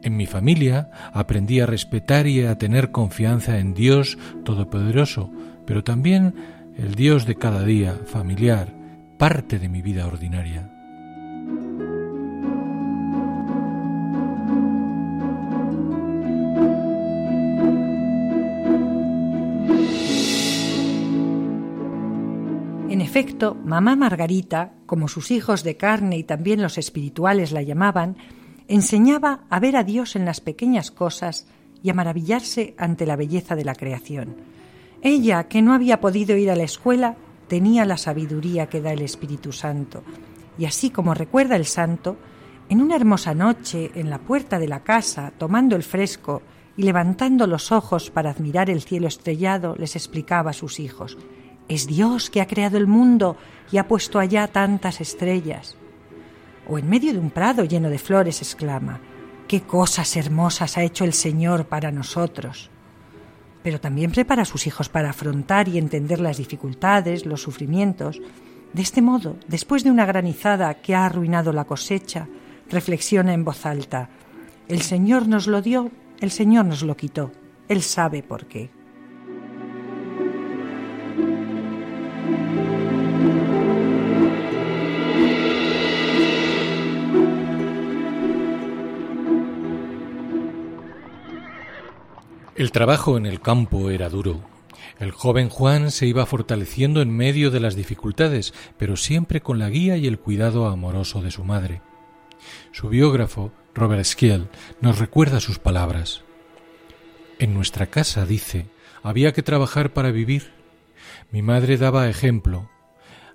[0.03, 5.31] En mi familia aprendí a respetar y a tener confianza en Dios Todopoderoso,
[5.65, 6.35] pero también
[6.77, 8.75] el Dios de cada día, familiar,
[9.17, 10.76] parte de mi vida ordinaria.
[23.17, 28.19] Efecto, mamá Margarita, como sus hijos de carne y también los espirituales la llamaban,
[28.69, 31.47] enseñaba a ver a Dios en las pequeñas cosas
[31.83, 34.37] y a maravillarse ante la belleza de la creación.
[35.01, 37.17] Ella, que no había podido ir a la escuela,
[37.49, 40.03] tenía la sabiduría que da el Espíritu Santo.
[40.59, 42.19] Y así como recuerda el santo,
[42.69, 46.43] en una hermosa noche, en la puerta de la casa, tomando el fresco
[46.77, 51.17] y levantando los ojos para admirar el cielo estrellado, les explicaba a sus hijos,
[51.69, 53.37] es Dios que ha creado el mundo
[53.71, 55.77] y ha puesto allá tantas estrellas.
[56.69, 59.01] O en medio de un prado lleno de flores exclama,
[59.49, 62.71] qué cosas hermosas ha hecho el Señor para nosotros
[63.67, 68.21] pero también prepara a sus hijos para afrontar y entender las dificultades, los sufrimientos.
[68.73, 72.29] De este modo, después de una granizada que ha arruinado la cosecha,
[72.71, 74.09] reflexiona en voz alta,
[74.69, 75.91] el Señor nos lo dio,
[76.21, 77.33] el Señor nos lo quitó,
[77.67, 78.71] Él sabe por qué.
[92.57, 94.41] El trabajo en el campo era duro.
[94.99, 99.69] El joven Juan se iba fortaleciendo en medio de las dificultades, pero siempre con la
[99.69, 101.83] guía y el cuidado amoroso de su madre.
[102.73, 104.49] Su biógrafo, Robert Skiel,
[104.81, 106.23] nos recuerda sus palabras.
[107.39, 108.69] En nuestra casa, dice,
[109.03, 110.53] había que trabajar para vivir.
[111.31, 112.71] Mi madre daba ejemplo.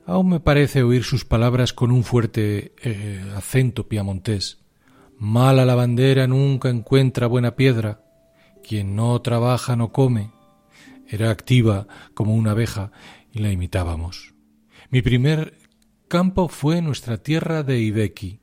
[0.07, 4.57] Aún me parece oír sus palabras con un fuerte eh, acento piamontés.
[5.19, 8.01] Mala la bandera nunca encuentra buena piedra.
[8.67, 10.31] Quien no trabaja no come.
[11.07, 12.91] Era activa como una abeja
[13.31, 14.33] y la imitábamos.
[14.89, 15.57] Mi primer
[16.07, 18.41] campo fue nuestra tierra de Ibequi.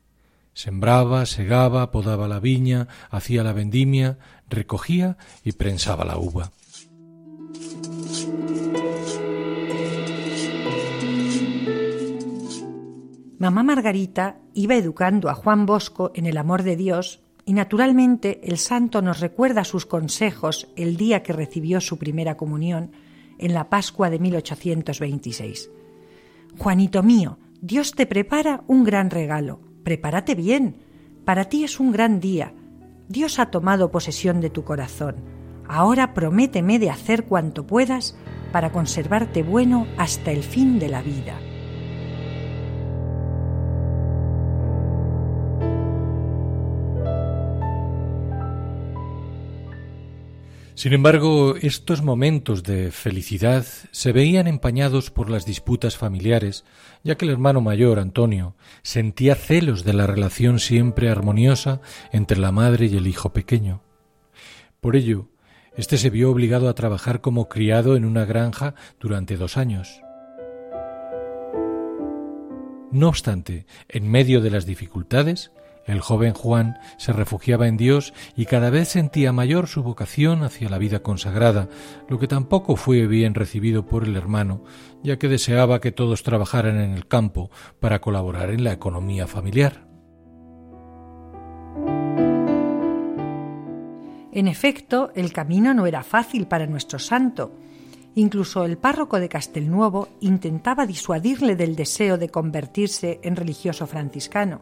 [0.54, 6.50] Sembraba, segaba, podaba la viña, hacía la vendimia, recogía y prensaba la uva.
[13.38, 18.59] Mamá Margarita iba educando a Juan Bosco en el amor de Dios y naturalmente el
[18.59, 22.90] santo nos recuerda sus consejos el día que recibió su primera comunión
[23.38, 25.70] en la Pascua de 1826.
[26.59, 29.61] Juanito mío, Dios te prepara un gran regalo.
[29.82, 30.76] Prepárate bien.
[31.24, 32.53] Para ti es un gran día.
[33.09, 35.16] Dios ha tomado posesión de tu corazón.
[35.66, 38.14] Ahora prométeme de hacer cuanto puedas
[38.53, 41.40] para conservarte bueno hasta el fin de la vida.
[50.79, 56.64] Sin embargo, estos momentos de felicidad se veían empañados por las disputas familiares,
[57.03, 61.81] ya que el hermano mayor, Antonio, sentía celos de la relación siempre armoniosa
[62.12, 63.83] entre la madre y el hijo pequeño.
[64.81, 65.26] Por ello,
[65.76, 70.01] Este se vio obligado a trabajar como criado en una granja durante dos años.
[72.93, 75.51] No obstante, en medio de las dificultades,
[75.89, 80.68] el joven Juan se refugiaba en Dios y cada vez sentía mayor su vocación hacia
[80.68, 81.68] la vida consagrada,
[82.09, 84.62] lo que tampoco fue bien recibido por el hermano,
[85.03, 89.89] ya que deseaba que todos trabajaran en el campo para colaborar en la economía familiar.
[94.30, 97.57] En efecto, el camino no era fácil para nuestro santo.
[98.14, 104.61] Incluso el párroco de Castelnuovo intentaba disuadirle del deseo de convertirse en religioso franciscano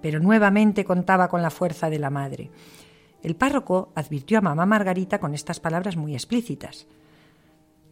[0.00, 2.50] pero nuevamente contaba con la fuerza de la madre.
[3.22, 6.86] El párroco advirtió a mamá Margarita con estas palabras muy explícitas.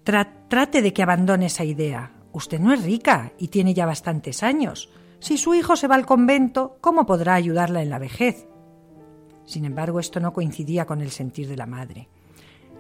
[0.05, 2.13] trate de que abandone esa idea.
[2.33, 4.91] Usted no es rica y tiene ya bastantes años.
[5.19, 8.47] Si su hijo se va al convento, ¿cómo podrá ayudarla en la vejez?
[9.45, 12.09] Sin embargo, esto no coincidía con el sentir de la madre.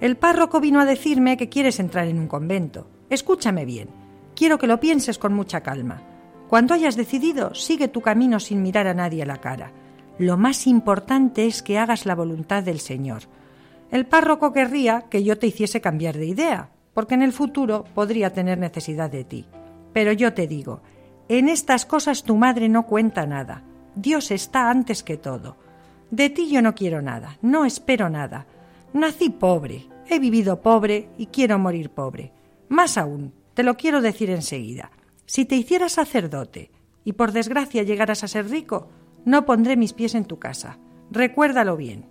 [0.01, 2.89] El párroco vino a decirme que quieres entrar en un convento.
[3.09, 3.89] Escúchame bien.
[4.35, 6.03] Quiero que lo pienses con mucha calma.
[6.49, 9.73] Cuando hayas decidido, sigue tu camino sin mirar a nadie a la cara.
[10.19, 13.23] Lo más importante es que hagas la voluntad del Señor.
[13.91, 18.33] El párroco querría que yo te hiciese cambiar de idea, porque en el futuro podría
[18.33, 19.47] tener necesidad de ti.
[19.93, 20.83] Pero yo te digo,
[21.29, 23.63] en estas cosas tu madre no cuenta nada.
[23.97, 25.57] Dios está antes que todo.
[26.11, 28.47] De ti yo no quiero nada, no espero nada.
[28.93, 32.33] Nací pobre, he vivido pobre y quiero morir pobre.
[32.69, 34.91] Más aún, te lo quiero decir enseguida.
[35.27, 36.71] Si te hicieras sacerdote
[37.05, 38.89] y por desgracia llegaras a ser rico,
[39.25, 40.79] no pondré mis pies en tu casa.
[41.11, 42.07] Recuérdalo bien.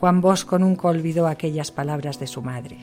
[0.00, 2.78] Juan Bosco nunca olvidó aquellas palabras de su madre.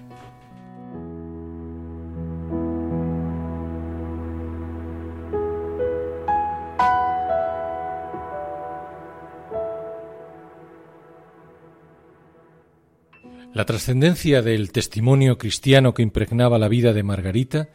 [13.53, 17.67] La trascendencia del testimonio cristiano que impregnaba la vida de Margarita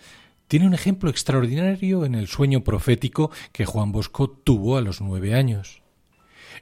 [0.49, 5.35] tiene un ejemplo extraordinario en el sueño profético que Juan Bosco tuvo a los nueve
[5.35, 5.83] años.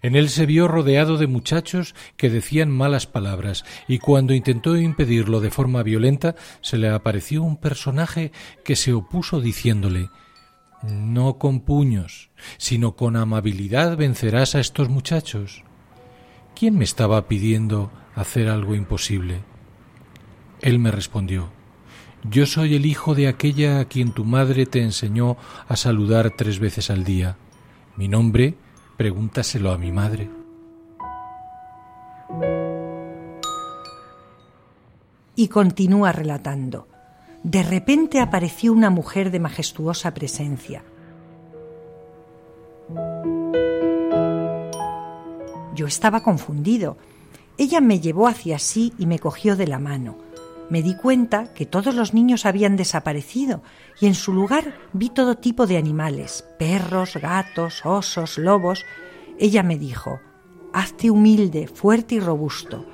[0.00, 5.40] En él se vio rodeado de muchachos que decían malas palabras, y cuando intentó impedirlo
[5.40, 8.32] de forma violenta, se le apareció un personaje
[8.64, 10.08] que se opuso diciéndole
[10.82, 15.62] No con puños, sino con amabilidad vencerás a estos muchachos.
[16.56, 19.40] ¿Quién me estaba pidiendo hacer algo imposible?
[20.60, 21.50] Él me respondió
[22.24, 26.60] yo soy el hijo de aquella a quien tu madre te enseñó a saludar tres
[26.60, 27.36] veces al día.
[27.96, 28.54] Mi nombre,
[28.96, 30.30] pregúntaselo a mi madre.
[35.34, 36.86] Y continúa relatando.
[37.42, 40.84] De repente apareció una mujer de majestuosa presencia.
[45.74, 46.96] Yo estaba confundido.
[47.58, 50.31] Ella me llevó hacia sí y me cogió de la mano
[50.70, 53.62] me di cuenta que todos los niños habían desaparecido
[54.00, 58.84] y en su lugar vi todo tipo de animales, perros, gatos, osos, lobos.
[59.38, 60.20] Ella me dijo,
[60.72, 62.86] hazte humilde, fuerte y robusto,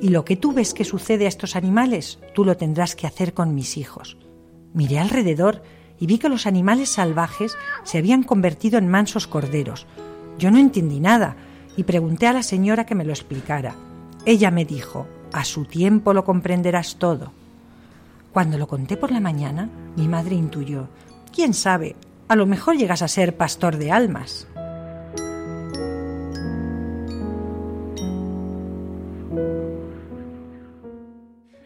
[0.00, 3.34] y lo que tú ves que sucede a estos animales, tú lo tendrás que hacer
[3.34, 4.16] con mis hijos.
[4.72, 5.62] Miré alrededor
[5.98, 9.86] y vi que los animales salvajes se habían convertido en mansos corderos.
[10.38, 11.36] Yo no entendí nada
[11.76, 13.74] y pregunté a la señora que me lo explicara.
[14.26, 17.32] Ella me dijo, a su tiempo lo comprenderás todo.
[18.32, 20.88] Cuando lo conté por la mañana, mi madre intuyó,
[21.34, 21.96] quién sabe,
[22.28, 24.48] a lo mejor llegas a ser pastor de almas.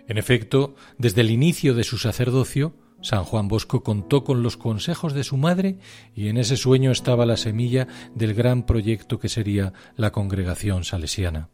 [0.06, 5.14] En efecto, desde el inicio de su sacerdocio, San Juan Bosco contó con los consejos
[5.14, 5.78] de su madre
[6.14, 11.48] y en ese sueño estaba la semilla del gran proyecto que sería la congregación salesiana.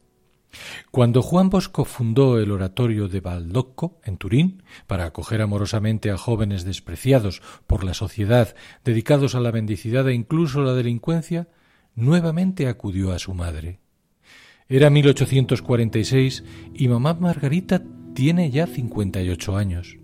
[0.90, 6.64] Cuando Juan Bosco fundó el oratorio de Baldocco, en Turín, para acoger amorosamente a jóvenes
[6.64, 8.54] despreciados por la sociedad,
[8.84, 11.48] dedicados a la mendicidad e incluso la delincuencia,
[11.94, 13.80] nuevamente acudió a su madre.
[14.68, 16.44] Era 1846
[16.74, 17.82] y mamá Margarita
[18.14, 19.98] tiene ya 58 años.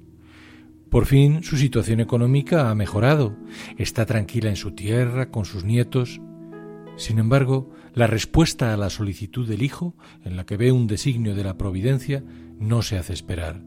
[0.88, 3.34] Por fin su situación económica ha mejorado,
[3.78, 6.20] está tranquila en su tierra con sus nietos.
[6.96, 11.34] Sin embargo, la respuesta a la solicitud del Hijo, en la que ve un designio
[11.34, 12.22] de la providencia,
[12.58, 13.62] no se hace esperar.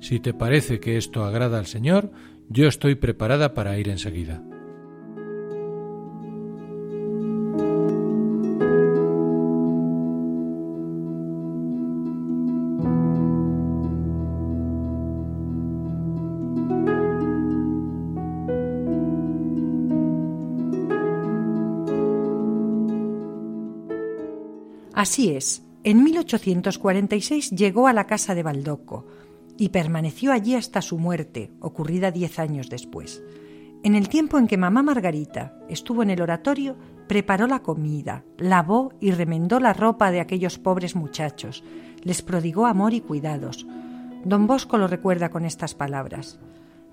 [0.00, 2.12] Si te parece que esto agrada al Señor,
[2.48, 4.42] yo estoy preparada para ir enseguida.
[25.06, 29.06] Así es, En 1846 llegó a la casa de Baldocco
[29.56, 33.22] y permaneció allí hasta su muerte, ocurrida diez años después.
[33.84, 36.76] En el tiempo en que mamá Margarita estuvo en el oratorio,
[37.06, 41.62] preparó la comida, lavó y remendó la ropa de aquellos pobres muchachos,
[42.02, 43.64] les prodigó amor y cuidados.
[44.24, 46.40] Don Bosco lo recuerda con estas palabras.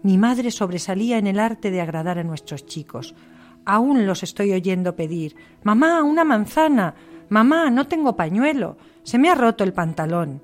[0.03, 3.15] Mi madre sobresalía en el arte de agradar a nuestros chicos.
[3.65, 6.93] Aún los estoy oyendo pedir Mamá, una manzana.
[7.29, 8.77] Mamá, no tengo pañuelo.
[9.03, 10.41] Se me ha roto el pantalón.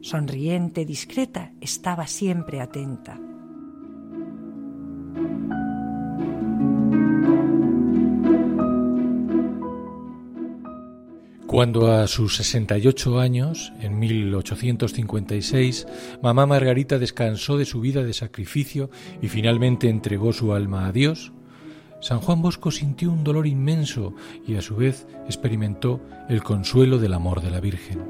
[0.00, 3.18] Sonriente, discreta, estaba siempre atenta.
[11.52, 15.86] Cuando a sus 68 años, en 1856,
[16.22, 18.88] mamá Margarita descansó de su vida de sacrificio
[19.20, 21.32] y finalmente entregó su alma a Dios,
[22.02, 24.14] San Juan Bosco sintió un dolor inmenso
[24.46, 28.00] y a su vez experimentó el consuelo del amor de la Virgen.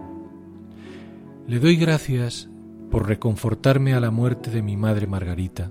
[1.46, 2.48] Le doy gracias
[2.90, 5.70] por reconfortarme a la muerte de mi madre Margarita.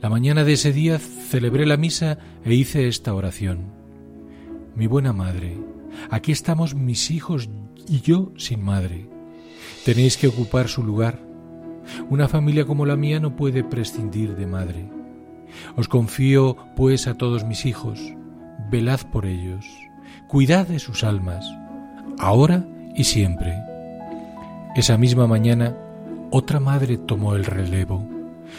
[0.00, 3.72] La mañana de ese día celebré la misa e hice esta oración.
[4.74, 5.58] Mi buena madre,
[6.10, 7.48] Aquí estamos mis hijos
[7.88, 9.08] y yo sin madre.
[9.84, 11.20] Tenéis que ocupar su lugar.
[12.08, 14.93] Una familia como la mía no puede prescindir de madre.
[15.76, 18.00] Os confío, pues, a todos mis hijos.
[18.70, 19.66] Velad por ellos.
[20.28, 21.46] Cuidad de sus almas,
[22.18, 23.54] ahora y siempre.
[24.74, 25.76] Esa misma mañana,
[26.30, 28.08] otra madre tomó el relevo.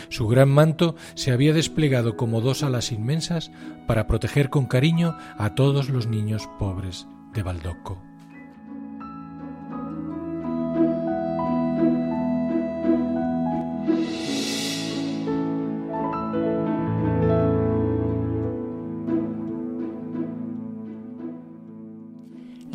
[0.10, 3.52] Su gran manto se había desplegado como dos alas inmensas
[3.88, 8.02] para proteger con cariño a todos los niños pobres de Baldocco.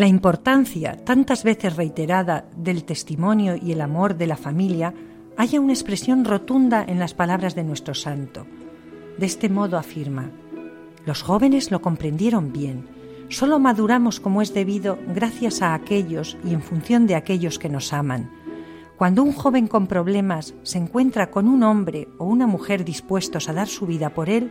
[0.00, 4.94] La importancia, tantas veces reiterada, del testimonio y el amor de la familia
[5.36, 8.46] haya una expresión rotunda en las palabras de nuestro santo.
[9.18, 10.30] De este modo afirma,
[11.04, 12.88] los jóvenes lo comprendieron bien
[13.28, 17.92] Solo maduramos como es debido gracias a aquellos y en función de aquellos que nos
[17.92, 18.30] aman.
[18.96, 23.52] Cuando un joven con problemas se encuentra con un hombre o una mujer dispuestos a
[23.52, 24.50] dar su vida por él,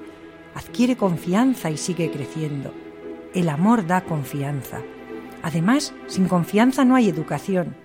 [0.53, 2.71] adquiere confianza y sigue creciendo.
[3.33, 4.83] El amor da confianza.
[5.43, 7.75] Además, sin confianza no hay educación.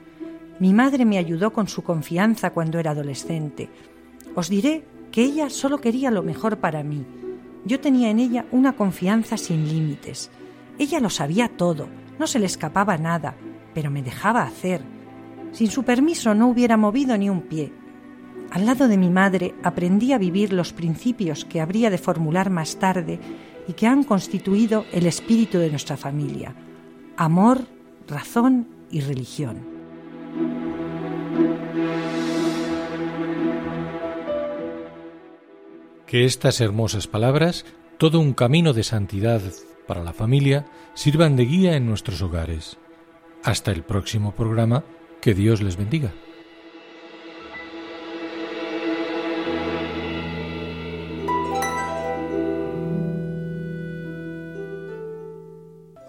[0.59, 3.69] Mi madre me ayudó con su confianza cuando era adolescente.
[4.35, 7.05] Os diré que ella solo quería lo mejor para mí.
[7.65, 10.31] Yo tenía en ella una confianza sin límites.
[10.79, 11.89] Ella lo sabía todo,
[12.19, 13.37] no se le escapaba nada,
[13.75, 14.83] pero me dejaba hacer.
[15.53, 17.73] Sin su permiso no hubiera movido ni un pie.
[18.51, 22.77] Al lado de mi madre aprendí a vivir los principios que habría de formular más
[22.77, 23.19] tarde
[23.67, 26.55] y que han constituido el espíritu de nuestra familia.
[27.17, 27.61] Amor,
[28.09, 29.65] razón y religión.
[36.07, 37.65] Que estas hermosas palabras,
[37.99, 39.41] todo un camino de santidad
[39.87, 42.79] para la familia sirvan de guía en nuestros hogares.
[43.45, 44.83] Hasta el próximo programa,
[45.21, 46.13] que Dios les bendiga.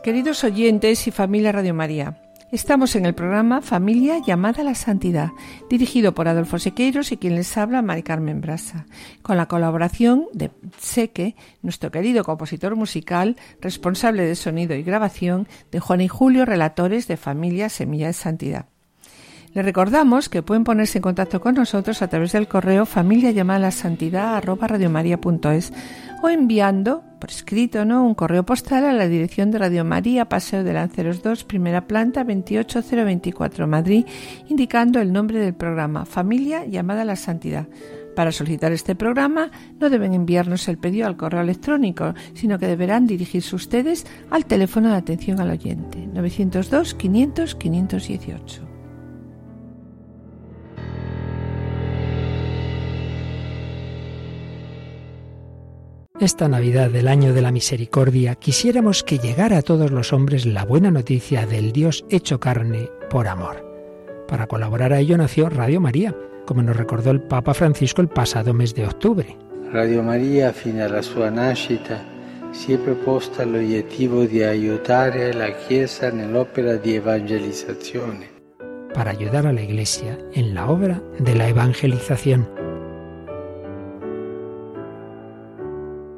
[0.06, 5.32] Queridos oyentes y familia Radio María, Estamos en el programa Familia llamada a la Santidad,
[5.68, 8.86] dirigido por Adolfo Sequeiros y quien les habla, Mari Carmen Brasa,
[9.24, 15.80] con la colaboración de Seque, nuestro querido compositor musical, responsable de sonido y grabación, de
[15.80, 18.68] Juan y Julio, relatores de Familia Semilla de Santidad.
[19.56, 23.60] Les recordamos que pueden ponerse en contacto con nosotros a través del correo familia llamada
[23.60, 24.44] la santidad
[26.22, 28.06] o enviando por escrito ¿no?
[28.06, 32.26] un correo postal a la dirección de Radio María, Paseo de Lanceros 2, primera planta
[32.26, 34.06] 28024 Madrid,
[34.50, 37.66] indicando el nombre del programa Familia llamada a la Santidad.
[38.14, 43.08] Para solicitar este programa no deben enviarnos el pedido al correo electrónico, sino que deberán
[43.08, 48.75] dirigirse ustedes al teléfono de atención al oyente 902 500 518.
[56.20, 60.64] Esta Navidad del año de la misericordia quisiéramos que llegara a todos los hombres la
[60.64, 63.66] buena noticia del Dios hecho carne por amor.
[64.26, 68.54] Para colaborar a ello nació Radio María, como nos recordó el Papa Francisco el pasado
[68.54, 69.38] mes de octubre.
[69.74, 72.02] Radio María, fino alla sua nascita,
[72.54, 78.30] si è proposta l'obiettivo di aiutare la Chiesa nell'opera di evangelizzazione.
[78.94, 82.65] Para ayudar a la Iglesia en la obra de la evangelización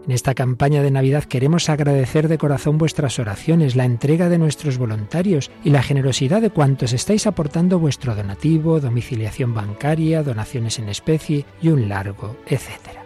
[0.08, 4.78] En esta campaña de Navidad queremos agradecer de corazón vuestras oraciones, la entrega de nuestros
[4.78, 11.46] voluntarios y la generosidad de cuantos estáis aportando vuestro donativo, domiciliación bancaria, donaciones en especie
[11.62, 13.04] y un largo, etcétera.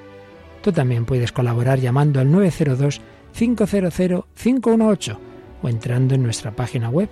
[0.62, 3.02] Tú también puedes colaborar llamando al 902
[3.34, 5.20] 500 518
[5.64, 7.10] o entrando en nuestra página web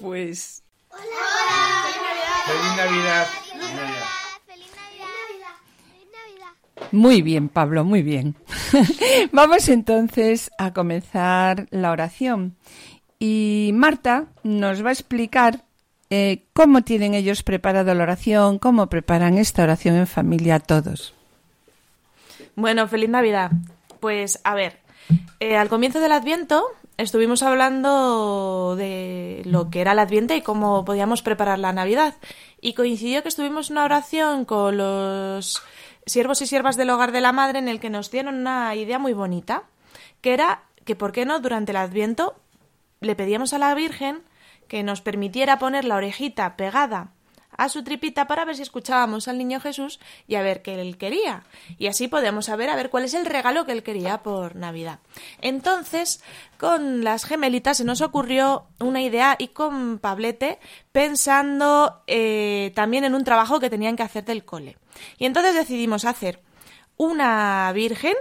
[0.00, 0.62] Pues.
[0.90, 1.02] Hola.
[2.46, 3.26] Feliz Navidad.
[3.50, 4.04] Feliz Navidad.
[4.46, 5.24] Feliz Navidad.
[6.92, 8.36] Muy bien, Pablo, muy bien.
[9.32, 12.56] Vamos entonces a comenzar la oración.
[13.26, 15.64] Y Marta nos va a explicar
[16.10, 21.14] eh, cómo tienen ellos preparado la oración, cómo preparan esta oración en familia todos.
[22.54, 23.50] Bueno, feliz Navidad.
[23.98, 24.78] Pues a ver,
[25.40, 26.66] eh, al comienzo del Adviento
[26.98, 32.16] estuvimos hablando de lo que era el Adviento y cómo podíamos preparar la Navidad.
[32.60, 35.62] Y coincidió que estuvimos una oración con los
[36.04, 38.98] siervos y siervas del hogar de la madre en el que nos dieron una idea
[38.98, 39.62] muy bonita,
[40.20, 42.34] que era que, ¿por qué no?, durante el Adviento
[43.00, 44.22] le pedíamos a la Virgen
[44.68, 47.12] que nos permitiera poner la orejita pegada
[47.56, 50.98] a su tripita para ver si escuchábamos al niño Jesús y a ver qué él
[50.98, 51.44] quería.
[51.78, 54.98] Y así podemos saber a ver cuál es el regalo que él quería por Navidad.
[55.40, 56.22] Entonces,
[56.58, 60.58] con las gemelitas se nos ocurrió una idea y con Pablete
[60.92, 64.76] pensando eh, también en un trabajo que tenían que hacer del cole.
[65.18, 66.40] Y entonces decidimos hacer
[66.96, 68.14] una virgen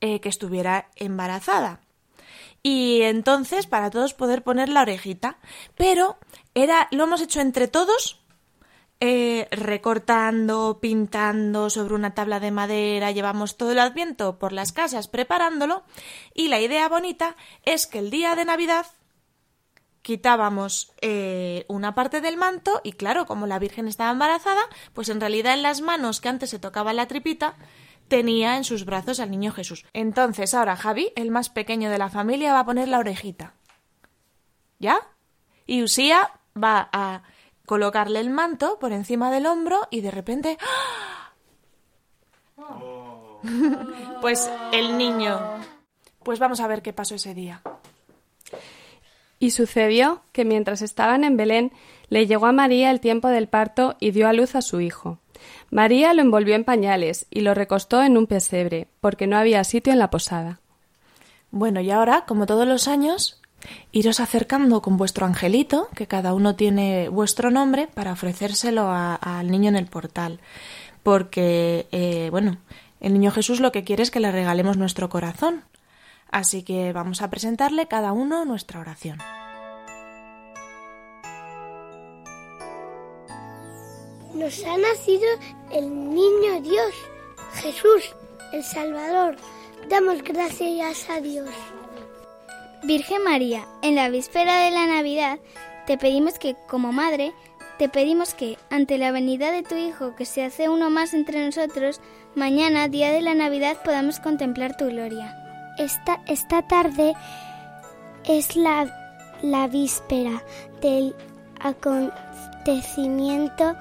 [0.00, 1.80] eh, que estuviera embarazada
[2.62, 5.38] y entonces para todos poder poner la orejita.
[5.76, 6.18] Pero
[6.54, 8.20] era, lo hemos hecho entre todos,
[9.00, 15.06] eh, recortando, pintando sobre una tabla de madera, llevamos todo el adviento por las casas
[15.06, 15.84] preparándolo
[16.34, 18.86] y la idea bonita es que el día de Navidad
[20.02, 24.62] quitábamos eh, una parte del manto y claro, como la Virgen estaba embarazada,
[24.94, 27.54] pues en realidad en las manos que antes se tocaba la tripita,
[28.08, 29.84] tenía en sus brazos al niño Jesús.
[29.92, 33.54] Entonces ahora Javi, el más pequeño de la familia, va a poner la orejita.
[34.78, 34.98] ¿Ya?
[35.66, 37.22] Y Usía va a
[37.66, 40.58] colocarle el manto por encima del hombro y de repente...
[40.60, 41.32] ¡ah!
[44.20, 45.38] pues el niño...
[46.22, 47.62] Pues vamos a ver qué pasó ese día.
[49.38, 51.72] Y sucedió que mientras estaban en Belén,
[52.08, 55.18] le llegó a María el tiempo del parto y dio a luz a su hijo.
[55.70, 59.92] María lo envolvió en pañales y lo recostó en un pesebre, porque no había sitio
[59.92, 60.60] en la posada.
[61.50, 63.40] Bueno, y ahora, como todos los años,
[63.92, 69.68] iros acercando con vuestro angelito, que cada uno tiene vuestro nombre, para ofrecérselo al niño
[69.68, 70.40] en el portal.
[71.02, 72.58] Porque, eh, bueno,
[73.00, 75.64] el niño Jesús lo que quiere es que le regalemos nuestro corazón.
[76.30, 79.18] Así que vamos a presentarle cada uno nuestra oración.
[84.38, 85.26] Nos ha nacido
[85.72, 86.94] el niño Dios,
[87.54, 88.14] Jesús,
[88.52, 89.34] el Salvador.
[89.88, 91.50] Damos gracias a Dios.
[92.84, 95.40] Virgen María, en la víspera de la Navidad,
[95.86, 97.32] te pedimos que, como madre,
[97.78, 101.44] te pedimos que, ante la venida de tu Hijo, que se hace uno más entre
[101.44, 102.00] nosotros,
[102.36, 105.34] mañana, día de la Navidad, podamos contemplar tu gloria.
[105.78, 107.14] Esta, esta tarde
[108.24, 108.86] es la,
[109.42, 110.44] la víspera
[110.80, 111.16] del
[111.60, 113.74] acontecimiento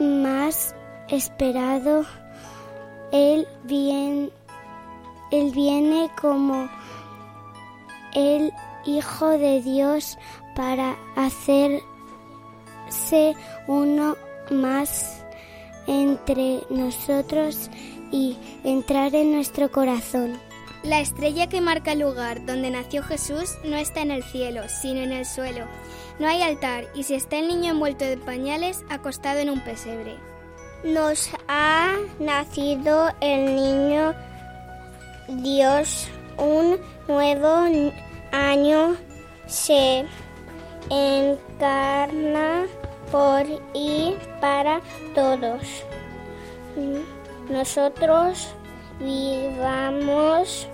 [0.00, 0.74] más
[1.08, 2.04] esperado.
[3.12, 4.30] Él, bien,
[5.30, 6.68] él viene como
[8.14, 8.52] el
[8.84, 10.16] Hijo de Dios
[10.54, 11.82] para hacerse
[13.66, 14.16] uno
[14.50, 15.24] más
[15.88, 17.68] entre nosotros
[18.12, 20.38] y entrar en nuestro corazón.
[20.84, 25.00] La estrella que marca el lugar donde nació Jesús no está en el cielo, sino
[25.00, 25.66] en el suelo
[26.18, 30.16] no hay altar y si está el niño envuelto de pañales acostado en un pesebre.
[30.84, 34.14] Nos ha nacido el niño
[35.28, 37.66] Dios un nuevo
[38.32, 38.96] año
[39.46, 40.04] se
[40.90, 42.66] encarna
[43.10, 43.44] por
[43.74, 44.80] y para
[45.14, 45.84] todos.
[47.48, 48.54] Nosotros
[49.00, 50.68] vivamos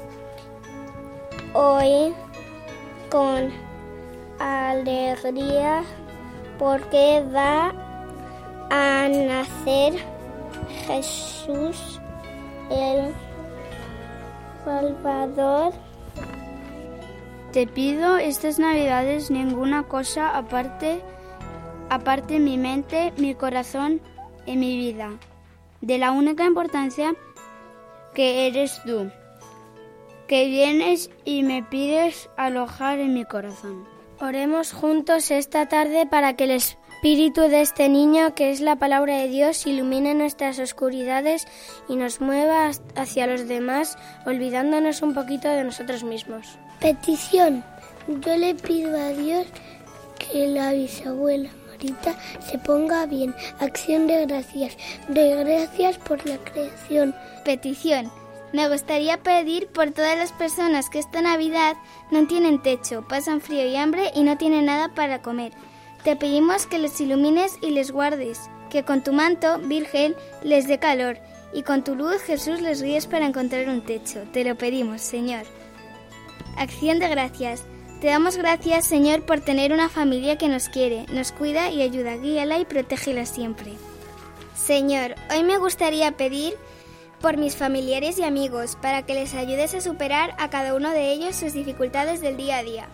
[1.55, 2.15] hoy
[3.11, 3.53] con
[4.43, 5.83] alegría
[6.59, 7.73] porque va
[8.71, 9.95] a nacer
[10.87, 12.01] Jesús
[12.71, 13.13] el
[14.65, 15.73] Salvador.
[17.53, 21.03] Te pido estas navidades ninguna cosa aparte,
[21.91, 24.01] aparte mi mente, mi corazón
[24.47, 25.11] y mi vida,
[25.83, 27.15] de la única importancia
[28.15, 29.11] que eres tú,
[30.29, 33.92] que vienes y me pides alojar en mi corazón.
[34.23, 39.19] Oremos juntos esta tarde para que el espíritu de este niño, que es la palabra
[39.19, 41.49] de Dios, ilumine nuestras oscuridades
[41.89, 46.57] y nos mueva hacia los demás, olvidándonos un poquito de nosotros mismos.
[46.79, 47.65] Petición.
[48.07, 49.45] Yo le pido a Dios
[50.21, 52.15] que la bisabuela Marita
[52.49, 53.35] se ponga bien.
[53.59, 54.77] Acción de gracias.
[55.09, 57.13] Doy gracias por la creación.
[57.45, 58.22] Petición.
[58.53, 61.77] Me gustaría pedir por todas las personas que esta Navidad
[62.11, 65.53] no tienen techo, pasan frío y hambre y no tienen nada para comer.
[66.05, 70.79] Te pedimos que les ilumines y les guardes, que con tu manto, Virgen, les dé
[70.79, 71.19] calor,
[71.55, 74.23] y con tu luz, Jesús, les guíes para encontrar un techo.
[74.33, 75.45] Te lo pedimos, Señor.
[76.57, 77.65] Acción de gracias.
[78.01, 82.17] Te damos gracias, Señor, por tener una familia que nos quiere, nos cuida y ayuda.
[82.17, 83.73] Guíala y protégela siempre.
[84.55, 86.55] Señor, hoy me gustaría pedir
[87.23, 91.13] por mis familiares y amigos, para que les ayudes a superar a cada uno de
[91.13, 92.89] ellos sus dificultades del día a día.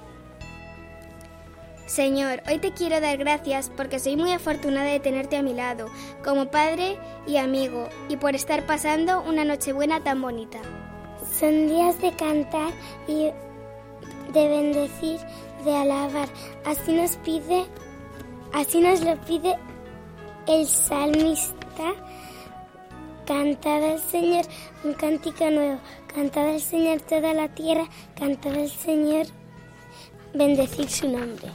[1.87, 5.87] Señor, hoy te quiero dar gracias porque soy muy afortunada de tenerte a mi lado,
[6.23, 10.59] como padre y amigo, y por estar pasando una Nochebuena tan bonita.
[11.33, 12.75] Son días de cantar
[13.09, 13.31] y
[14.35, 15.19] de bendecir,
[15.65, 16.29] de alabar.
[16.67, 17.65] Así nos pide,
[18.53, 19.57] así nos lo pide
[20.47, 21.95] el salmista
[23.29, 24.47] Cantad al Señor
[24.85, 25.79] un cántico nuevo,
[26.15, 27.87] cantad al Señor toda la tierra,
[28.19, 29.27] cantad al Señor,
[30.33, 31.49] bendecir su nombre.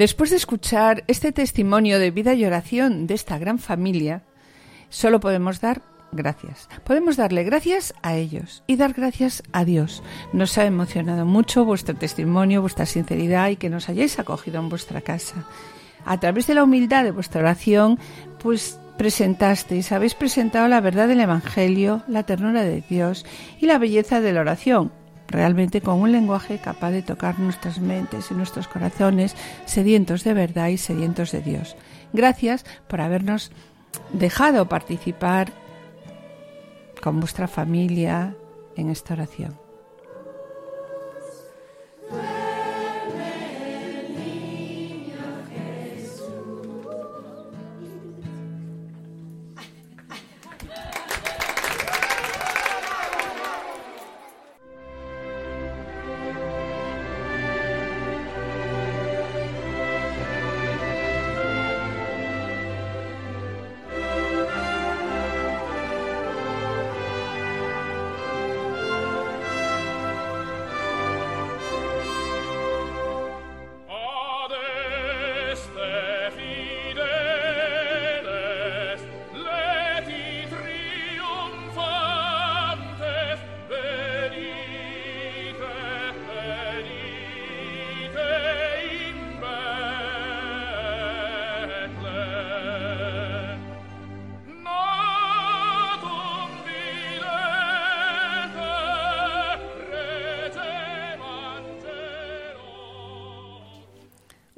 [0.00, 4.22] Después de escuchar este testimonio de vida y oración de esta gran familia,
[4.88, 6.70] solo podemos dar gracias.
[6.84, 10.02] Podemos darle gracias a ellos y dar gracias a Dios.
[10.32, 15.02] Nos ha emocionado mucho vuestro testimonio, vuestra sinceridad y que nos hayáis acogido en vuestra
[15.02, 15.46] casa.
[16.06, 17.98] A través de la humildad de vuestra oración,
[18.42, 23.26] pues presentasteis, habéis presentado la verdad del Evangelio, la ternura de Dios
[23.60, 24.92] y la belleza de la oración,
[25.30, 30.68] realmente con un lenguaje capaz de tocar nuestras mentes y nuestros corazones, sedientos de verdad
[30.68, 31.76] y sedientos de Dios.
[32.12, 33.50] Gracias por habernos
[34.12, 35.52] dejado participar
[37.00, 38.34] con vuestra familia
[38.76, 39.58] en esta oración.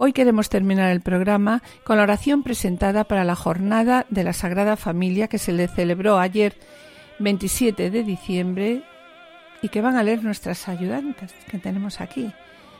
[0.05, 4.77] Hoy queremos terminar el programa con la oración presentada para la jornada de la Sagrada
[4.77, 6.57] Familia que se le celebró ayer
[7.21, 8.83] 27 de diciembre
[9.63, 12.33] y que van a leer nuestras ayudantes que tenemos aquí,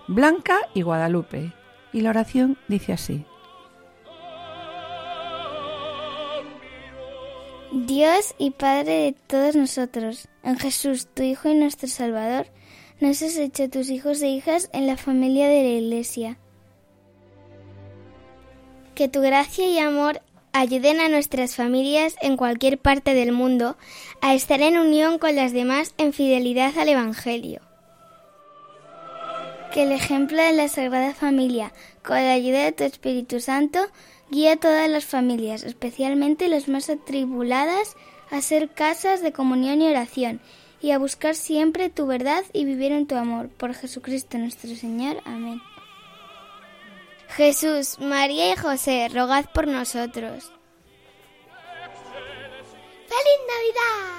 [0.09, 1.53] Blanca y Guadalupe.
[1.93, 3.25] Y la oración dice así.
[7.71, 12.49] Dios y Padre de todos nosotros, en Jesús, tu Hijo y nuestro Salvador,
[12.99, 16.39] nos has hecho tus hijos e hijas en la familia de la Iglesia.
[18.95, 20.21] Que tu gracia y amor
[20.53, 23.77] ayuden a nuestras familias en cualquier parte del mundo
[24.21, 27.61] a estar en unión con las demás en fidelidad al Evangelio.
[29.73, 31.73] Que el ejemplo de la Sagrada Familia,
[32.05, 33.81] con la ayuda de tu Espíritu Santo,
[34.31, 37.97] guíe a todas las familias, especialmente las más atribuladas,
[38.31, 40.41] a ser casas de comunión y oración,
[40.83, 43.49] y a buscar siempre tu verdad y vivir en tu amor.
[43.49, 45.23] Por Jesucristo nuestro Señor.
[45.25, 45.63] Amén.
[47.37, 50.53] Jesús, María y José, rogad por nosotros.
[53.09, 54.13] ¡Feliz Navidad!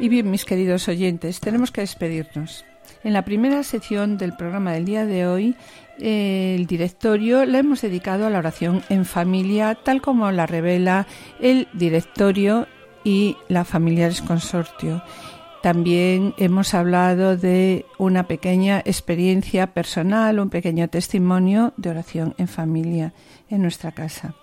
[0.00, 2.64] Y bien, mis queridos oyentes, tenemos que despedirnos.
[3.04, 5.54] En la primera sección del programa del día de hoy,
[6.00, 11.06] eh, el directorio la hemos dedicado a la oración en familia, tal como la revela
[11.40, 12.66] el directorio
[13.04, 15.02] y la Familiares Consortio.
[15.62, 23.12] También hemos hablado de una pequeña experiencia personal, un pequeño testimonio de oración en familia
[23.48, 24.34] en nuestra casa.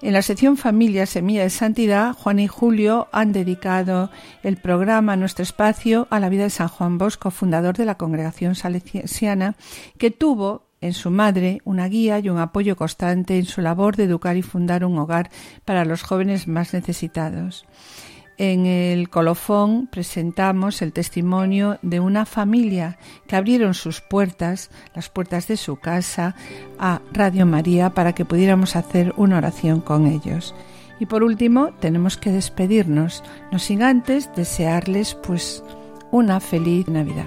[0.00, 4.10] En la sección Familia Semilla de Santidad, Juan y Julio han dedicado
[4.42, 8.54] el programa Nuestro Espacio a la vida de San Juan Bosco, fundador de la congregación
[8.54, 9.54] salesiana,
[9.98, 14.04] que tuvo en su madre una guía y un apoyo constante en su labor de
[14.04, 15.30] educar y fundar un hogar
[15.64, 17.66] para los jóvenes más necesitados.
[18.38, 25.48] En el colofón presentamos el testimonio de una familia que abrieron sus puertas, las puertas
[25.48, 26.36] de su casa,
[26.78, 30.54] a Radio María para que pudiéramos hacer una oración con ellos.
[31.00, 35.64] Y por último, tenemos que despedirnos, no sin antes desearles pues
[36.12, 37.26] una feliz Navidad.